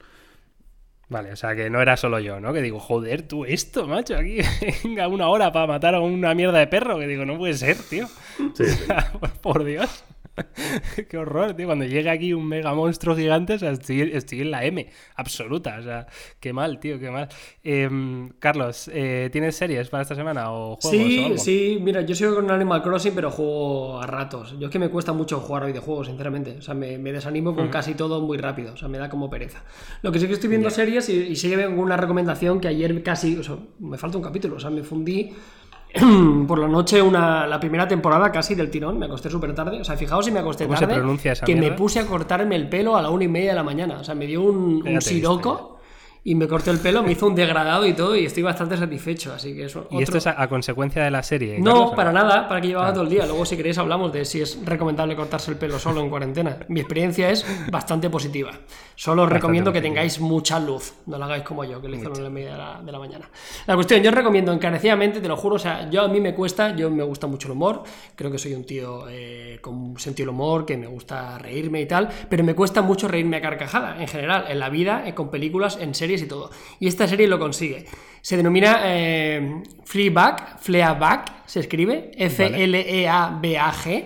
[1.11, 2.53] Vale, o sea que no era solo yo, ¿no?
[2.53, 4.39] Que digo, joder, tú esto, macho, aquí,
[4.85, 6.99] venga, una hora para matar a una mierda de perro.
[6.99, 8.07] Que digo, no puede ser, tío.
[8.55, 8.85] Sí, sí.
[9.41, 10.05] Por Dios.
[11.09, 11.67] Qué horror, tío.
[11.67, 15.77] Cuando llegue aquí un mega monstruo gigante, o sea, estoy, estoy en la M absoluta.
[15.79, 16.07] O sea,
[16.41, 17.29] qué mal, tío, qué mal.
[17.63, 21.39] Em, Carlos, eh, ¿tienes series para esta semana o juegos o Sí, algo?
[21.39, 24.59] sí, mira, yo sigo con Animal Crossing, pero juego a ratos.
[24.59, 26.57] Yo es que me cuesta mucho jugar videojuegos, sinceramente.
[26.59, 28.75] O sea, me, me desanimo con casi todo muy rápido.
[28.75, 29.65] O sea, me da como pereza.
[30.03, 32.69] Lo que sí que estoy viendo series y, y sí que vengo una recomendación que
[32.69, 33.37] ayer casi.
[33.39, 34.57] O sea, me falta un capítulo.
[34.57, 35.33] O sea, me fundí
[36.47, 38.99] por la noche una, la primera temporada casi del tirón.
[38.99, 39.81] Me acosté súper tarde.
[39.81, 41.01] O sea, fijaos si me acosté ¿Cómo se tarde.
[41.01, 43.57] pronuncia esa que me puse a cortarme el pelo a la una y media de
[43.57, 43.99] la mañana.
[44.01, 45.78] O sea, me dio un, siroco.
[46.29, 49.33] Y me corté el pelo, me hizo un degradado y todo, y estoy bastante satisfecho.
[49.33, 49.89] Así que eso.
[49.91, 51.59] ¿Y esto es a, a consecuencia de la serie?
[51.59, 53.25] No, Carlos, para nada, para que llevaba todo el día.
[53.25, 56.59] Luego, si queréis, hablamos de si es recomendable cortarse el pelo solo en cuarentena.
[56.69, 58.51] Mi experiencia es bastante positiva.
[58.95, 60.93] Solo os recomiendo que tengáis mucha luz.
[61.07, 62.99] No lo hagáis como yo, que lo hice a las media de la, de la
[62.99, 63.31] mañana.
[63.67, 66.35] La cuestión, yo os recomiendo encarecidamente, te lo juro, o sea, yo a mí me
[66.35, 67.85] cuesta, yo me gusta mucho el humor.
[68.15, 71.87] Creo que soy un tío eh, con sentido del humor, que me gusta reírme y
[71.87, 75.31] tal, pero me cuesta mucho reírme a carcajada, en general, en la vida, eh, con
[75.31, 76.51] películas, en series y todo.
[76.81, 77.87] Y esta serie lo consigue.
[78.21, 82.11] Se denomina eh, Fleabag, Fleabag se escribe,
[82.99, 84.05] F-L-E-A-B-A-G,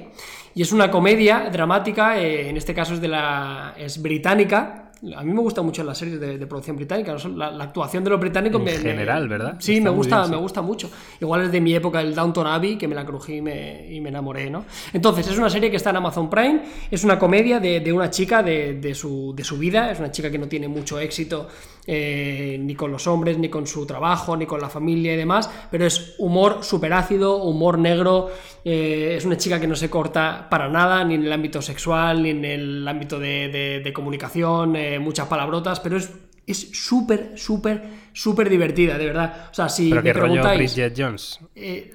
[0.54, 4.78] y es una comedia dramática, eh, en este caso es de la es británica.
[5.16, 8.10] A mí me gusta mucho las series de, de producción británica, la, la actuación de
[8.10, 9.56] los británicos En me- me- general, ¿verdad?
[9.58, 10.30] Sí, Está me gusta, bien, sí.
[10.30, 10.90] me gusta mucho.
[11.20, 14.00] Igual es de mi época el Downton Abbey, que me la crují y me, y
[14.00, 14.64] me enamoré, ¿no?
[14.92, 18.10] Entonces, es una serie que está en Amazon Prime, es una comedia de, de una
[18.10, 21.48] chica de, de su, de su vida, es una chica que no tiene mucho éxito
[21.86, 25.50] eh, ni con los hombres, ni con su trabajo, ni con la familia y demás,
[25.70, 28.30] pero es humor súper ácido, humor negro,
[28.64, 32.22] eh, es una chica que no se corta para nada, ni en el ámbito sexual,
[32.22, 36.10] ni en el ámbito de, de- de comunicación, eh, muchas palabrotas, pero es
[36.44, 39.48] es súper, súper, súper divertida, de verdad.
[39.52, 40.74] O sea, si Pero me rollo preguntáis...
[40.74, 41.38] Bridget Jones.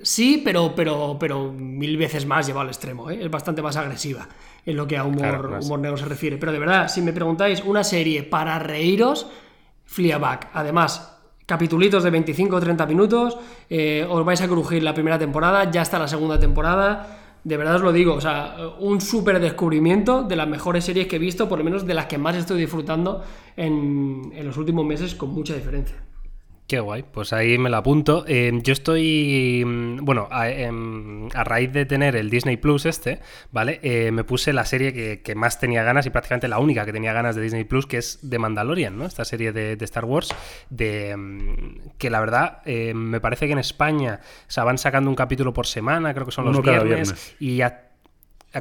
[0.03, 4.25] Sí, pero, pero, pero mil veces más llevado al extremo, es bastante más agresiva
[4.65, 6.38] en lo que a humor, Claro, humor negro se refiere.
[6.38, 9.27] Pero de verdad, si me preguntáis una serie para reíros,
[9.88, 10.51] Fleabag.
[10.53, 11.17] Además,
[11.47, 13.38] capitulitos de 25 o 30 minutos,
[13.69, 17.39] eh, os vais a crujir la primera temporada, ya está la segunda temporada.
[17.43, 21.15] De verdad os lo digo, o sea, un súper descubrimiento de las mejores series que
[21.15, 23.23] he visto, por lo menos de las que más estoy disfrutando
[23.55, 26.07] en, en los últimos meses, con mucha diferencia.
[26.68, 28.26] Qué guay, pues ahí me la apunto.
[28.28, 33.22] Eh, yo estoy, mm, bueno, a, em, a raíz de tener el Disney Plus este,
[33.53, 33.80] ¿vale?
[33.84, 36.91] Eh, me puse la serie que, que más tenía ganas y prácticamente la única que
[36.91, 39.05] tenía ganas de Disney Plus, que es The Mandalorian, ¿no?
[39.05, 40.36] Esta serie de, de Star Wars,
[40.70, 45.09] de mm, que la verdad eh, me parece que en España o sea, van sacando
[45.09, 47.86] un capítulo por semana, creo que son los Uno cada viernes, y a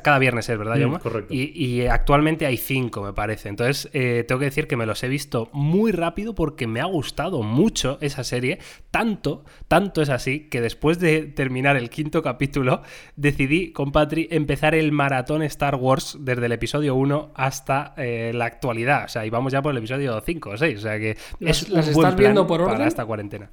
[0.03, 0.99] cada viernes es, ¿verdad, Mm, Jaume?
[0.99, 1.33] correcto.
[1.35, 3.49] Y, y actualmente hay cinco, me parece.
[3.49, 6.85] Entonces, eh, tengo que decir que me los he visto muy rápido porque me ha
[6.85, 8.59] gustado mucho esa serie.
[8.91, 12.83] Tanto, tanto es así que después de terminar el quinto capítulo,
[13.17, 18.45] decidí con Patri empezar el maratón Star Wars desde el episodio 1 hasta eh, la
[18.47, 19.05] actualidad.
[19.05, 20.79] O sea, y vamos ya por el episodio 5 o 6.
[20.79, 22.89] O sea que ¿Las- es las un buen estás viendo por para orden?
[22.89, 23.51] esta cuarentena.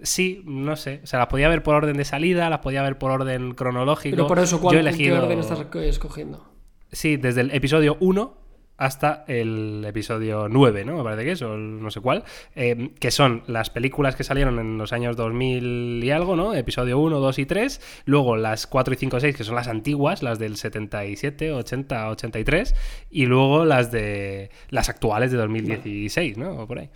[0.00, 1.00] Sí, no sé.
[1.04, 4.16] O sea, las podía ver por orden de salida, las podía ver por orden cronológico.
[4.16, 6.44] Pero por eso, ¿cuál, Yo he ¿qué orden estás escogiendo?
[6.92, 8.44] Sí, desde el episodio 1
[8.76, 10.96] hasta el episodio 9, ¿no?
[10.98, 12.24] Me parece que es, o no sé cuál,
[12.56, 16.54] eh, que son las películas que salieron en los años 2000 y algo, ¿no?
[16.54, 19.68] Episodio 1, 2 y 3, luego las 4 y 5 y 6, que son las
[19.68, 22.74] antiguas, las del 77, 80, 83,
[23.10, 26.62] y luego las de las actuales de 2016, ¿no?
[26.62, 26.90] O por ahí.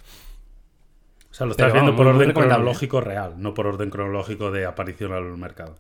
[1.38, 4.50] O sea, lo estás Pero viendo vamos, por orden cronológico real, no por orden cronológico
[4.50, 5.76] de aparición al mercado.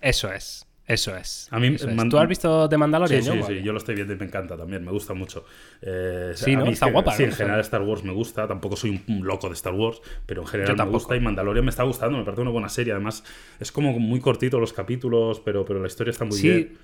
[0.00, 0.66] Eso es.
[0.88, 1.48] Eso es.
[1.52, 1.94] A mí, eso es.
[1.96, 3.22] man- ¿Tú has visto The Mandalorian?
[3.22, 5.44] Sí, sí, sí, yo lo estoy viendo y me encanta también, me gusta mucho.
[5.82, 6.64] Eh, Sí, a ¿no?
[6.66, 7.28] mí Está es que- guapa, Sí, ¿no?
[7.28, 10.42] en general Star Wars me gusta, tampoco soy un, un loco de Star Wars, pero
[10.42, 12.92] en general me gusta y Mandalorian me está gustando, me parece una buena serie.
[12.92, 13.24] Además,
[13.58, 16.48] es como muy cortito los capítulos, pero, pero la historia está muy Sí.
[16.50, 16.78] bien.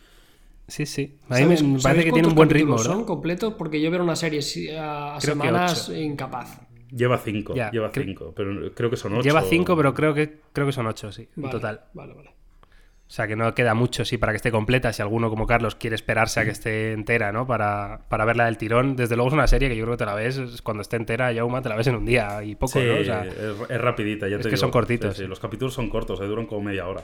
[0.66, 1.18] Sí, sí.
[1.28, 2.84] A mí me ¿Sabéis- me sabéis parece que tiene un buen ritmo, ¿verdad?
[2.92, 3.54] son completos?
[3.56, 4.40] Porque yo ver una serie
[4.78, 6.60] a, Creo semanas incapaz.
[6.94, 9.22] Lleva cinco, Ya, lleva cinco, pero creo que son ocho.
[9.22, 11.80] Lleva cinco, pero creo que, creo que son ocho, sí, en Vale, total.
[11.94, 12.28] Vale, vale.
[12.28, 14.90] O sea, que no queda mucho, sí, para que esté completa.
[14.92, 17.46] Si alguno como Carlos quiere esperarse a que esté entera, ¿no?
[17.46, 18.96] Para, para verla del tirón.
[18.96, 20.96] Desde luego es una serie que yo creo que te la ves, es- cuando esté
[20.96, 23.00] entera, Yauma, te la ves en un día y poco, Sí, ¿no?
[23.00, 23.36] O sea, es,
[23.70, 24.60] es rapidita, ya es te que digo.
[24.60, 25.26] son cortitos, Sí.
[25.26, 27.02] Los capítulos son cortos, eh, duran como media hora.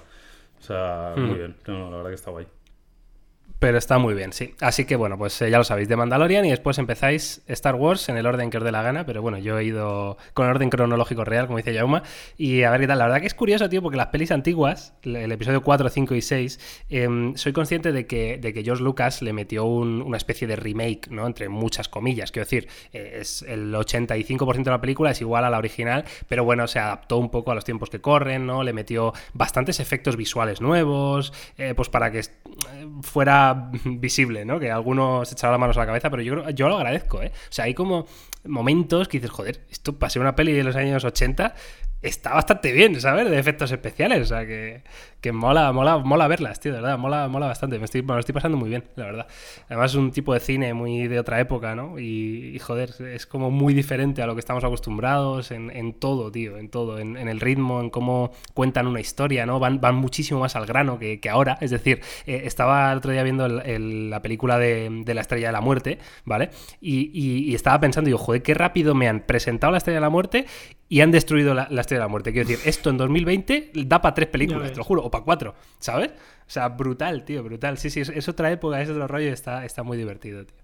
[0.58, 1.26] O sea, Hmm.
[1.26, 1.56] muy bien.
[1.66, 2.46] No, no, la verdad que está guay.
[3.58, 4.54] Pero está muy bien, sí.
[4.60, 8.08] Así que bueno, pues eh, ya lo sabéis, de Mandalorian y después empezáis Star Wars
[8.08, 10.52] en el orden que os dé la gana, pero bueno, yo he ido con el
[10.52, 12.04] orden cronológico real, como dice Yauma,
[12.36, 12.98] y a ver qué tal.
[12.98, 16.22] La verdad que es curioso, tío, porque las pelis antiguas, el episodio 4, 5 y
[16.22, 20.54] 6, em, soy consciente de que, de que George Lucas le metió una especie de
[20.54, 21.26] remake, ¿no?
[21.26, 25.50] Entre muchas comillas, quiero decir, eh, es el 85% de la película es igual a
[25.50, 28.62] la original, pero bueno, se adaptó un poco a los tiempos que corren, ¿no?
[28.62, 32.22] Le metió bastantes efectos visuales nuevos, eh, pues para que
[33.02, 33.47] fuera
[33.84, 34.58] visible, ¿no?
[34.58, 37.32] Que algunos se echaron las manos a la cabeza, pero yo, yo lo agradezco, ¿eh?
[37.34, 38.06] O sea, hay como
[38.44, 41.54] momentos que dices, joder, esto pasé una peli de los años 80,
[42.00, 43.28] está bastante bien, ¿sabes?
[43.28, 44.82] De efectos especiales, o sea, que,
[45.20, 47.78] que mola, mola, mola verlas, tío, de verdad, mola, mola bastante.
[47.78, 49.26] Me estoy, me lo estoy pasando muy bien, la verdad.
[49.66, 51.98] Además es un tipo de cine muy de otra época, ¿no?
[51.98, 56.68] Y, joder, es como muy diferente a lo que estamos acostumbrados en, todo, tío, en
[56.68, 59.58] todo, en, el ritmo, en cómo cuentan una historia, ¿no?
[59.58, 61.58] Van, van muchísimo más al grano que, ahora.
[61.60, 65.52] Es decir, eh, estaba el otro día viendo la película de, de, La Estrella de
[65.52, 66.50] la Muerte, ¿vale?
[66.80, 70.10] Y, y, estaba pensando, digo, joder, qué rápido me han presentado La Estrella de la
[70.10, 70.46] Muerte
[70.88, 72.32] y han destruido la, la Estrella de la Muerte.
[72.32, 75.54] Quiero decir, esto en 2020 da para tres películas, te lo juro, o para cuatro,
[75.78, 76.10] ¿sabes?
[76.10, 77.76] O sea, brutal, tío, brutal.
[77.78, 80.56] Sí, sí, es, otra época, es otro rollo, está, está muy divertido, tío.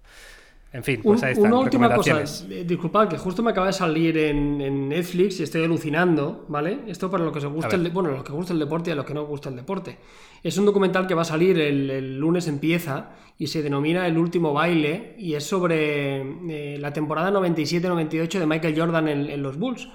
[0.73, 1.47] En fin, pues ahí está.
[1.47, 5.63] Una última cosa, eh, disculpad, que justo me acaba de salir en, Netflix y estoy
[5.63, 6.79] alucinando, ¿vale?
[6.87, 8.95] Esto para los que os gusta el, bueno, los que gusta el deporte y a
[8.95, 9.97] los que no gusta el deporte.
[10.43, 14.51] Es un documental que va a salir el, lunes empieza y se denomina El último
[14.53, 19.87] baile y es sobre eh, la temporada 97-98 de Michael Jordan en los Bulls.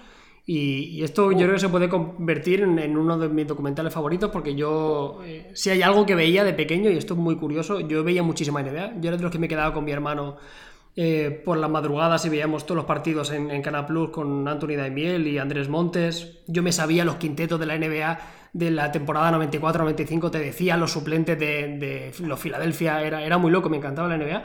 [0.52, 4.56] Y, esto yo creo que se puede convertir en, uno de mis documentales favoritos porque
[4.56, 8.02] yo, eh, si hay algo que veía de pequeño, y esto es muy curioso, yo
[8.02, 8.94] veía muchísima NBA.
[9.00, 10.38] Yo era de los que me quedaba con mi hermano
[10.96, 14.74] eh, por las madrugadas y veíamos todos los partidos en, en Canal Plus con Anthony
[14.76, 16.40] Daimiel y Andrés Montes.
[16.48, 18.18] Yo me sabía los quintetos de la NBA
[18.52, 23.68] de la temporada 94-95, te decía los suplentes de, los Filadelfia, era, era muy loco,
[23.68, 24.42] me encantaba la NBA.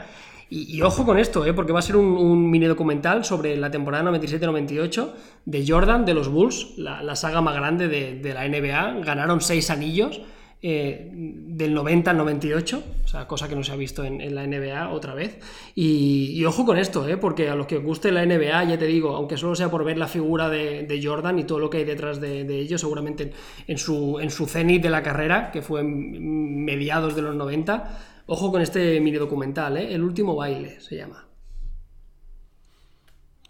[0.48, 1.52] Y, ojo con esto, ¿eh?
[1.52, 5.10] porque va a ser un, mini documental sobre la temporada 97-98
[5.44, 9.04] de Jordan, de los Bulls, la, saga más grande de, la NBA.
[9.04, 10.20] Ganaron seis anillos
[10.62, 14.46] eh, del 90 al 98, o sea, cosa que no se ha visto en, la
[14.46, 15.40] NBA otra vez.
[15.74, 17.16] Y, ojo con esto, ¿eh?
[17.16, 19.98] porque a los que guste la NBA, ya te digo, aunque solo sea por ver
[19.98, 23.32] la figura de, Jordan y todo lo que hay detrás de, de ello, seguramente
[23.66, 28.60] en su, en su de la carrera, que fue mediados de los 90 Ojo con
[28.60, 29.94] este mini documental, ¿eh?
[29.94, 31.24] El último baile se llama.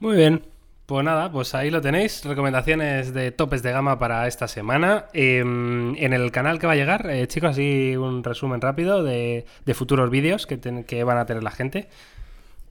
[0.01, 0.43] Muy bien.
[0.87, 2.25] Pues nada, pues ahí lo tenéis.
[2.25, 5.07] Recomendaciones de topes de gama para esta semana.
[5.15, 9.47] Em, en el canal que va a llegar, eh, chicos, así un resumen rápido de,
[9.75, 11.89] futuros vídeos que, que van a tener la gente.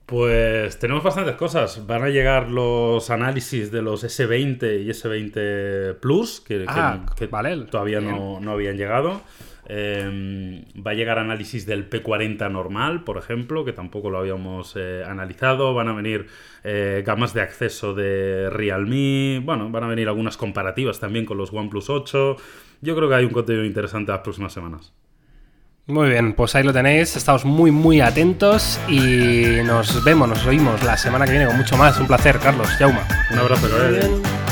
[0.06, 1.86] Pues tenemos bastantes cosas.
[1.88, 7.04] Van a llegar los análisis de los S20 y S20 Plus, que, ah,
[7.70, 9.22] todavía no, no, habían llegado.
[9.68, 15.04] Em, va a llegar análisis del P40 normal, por ejemplo, que tampoco lo habíamos eh,
[15.08, 15.74] analizado.
[15.74, 16.28] Van a venir
[16.64, 19.42] eh, gamas de acceso de Realme.
[19.44, 22.36] Bueno, van a venir algunas comparativas también con los OnePlus 8.
[22.82, 24.94] Yo creo que hay un contenido interesante las próximas semanas.
[25.88, 27.16] Muy bien, pues ahí lo tenéis.
[27.16, 31.78] Estamos muy, muy atentos y nos vemos, nos oímos la semana que viene con mucho
[31.78, 32.00] más.
[32.00, 32.68] Un placer, Carlos.
[32.80, 33.08] Yauma.
[33.32, 34.45] Un abrazo, que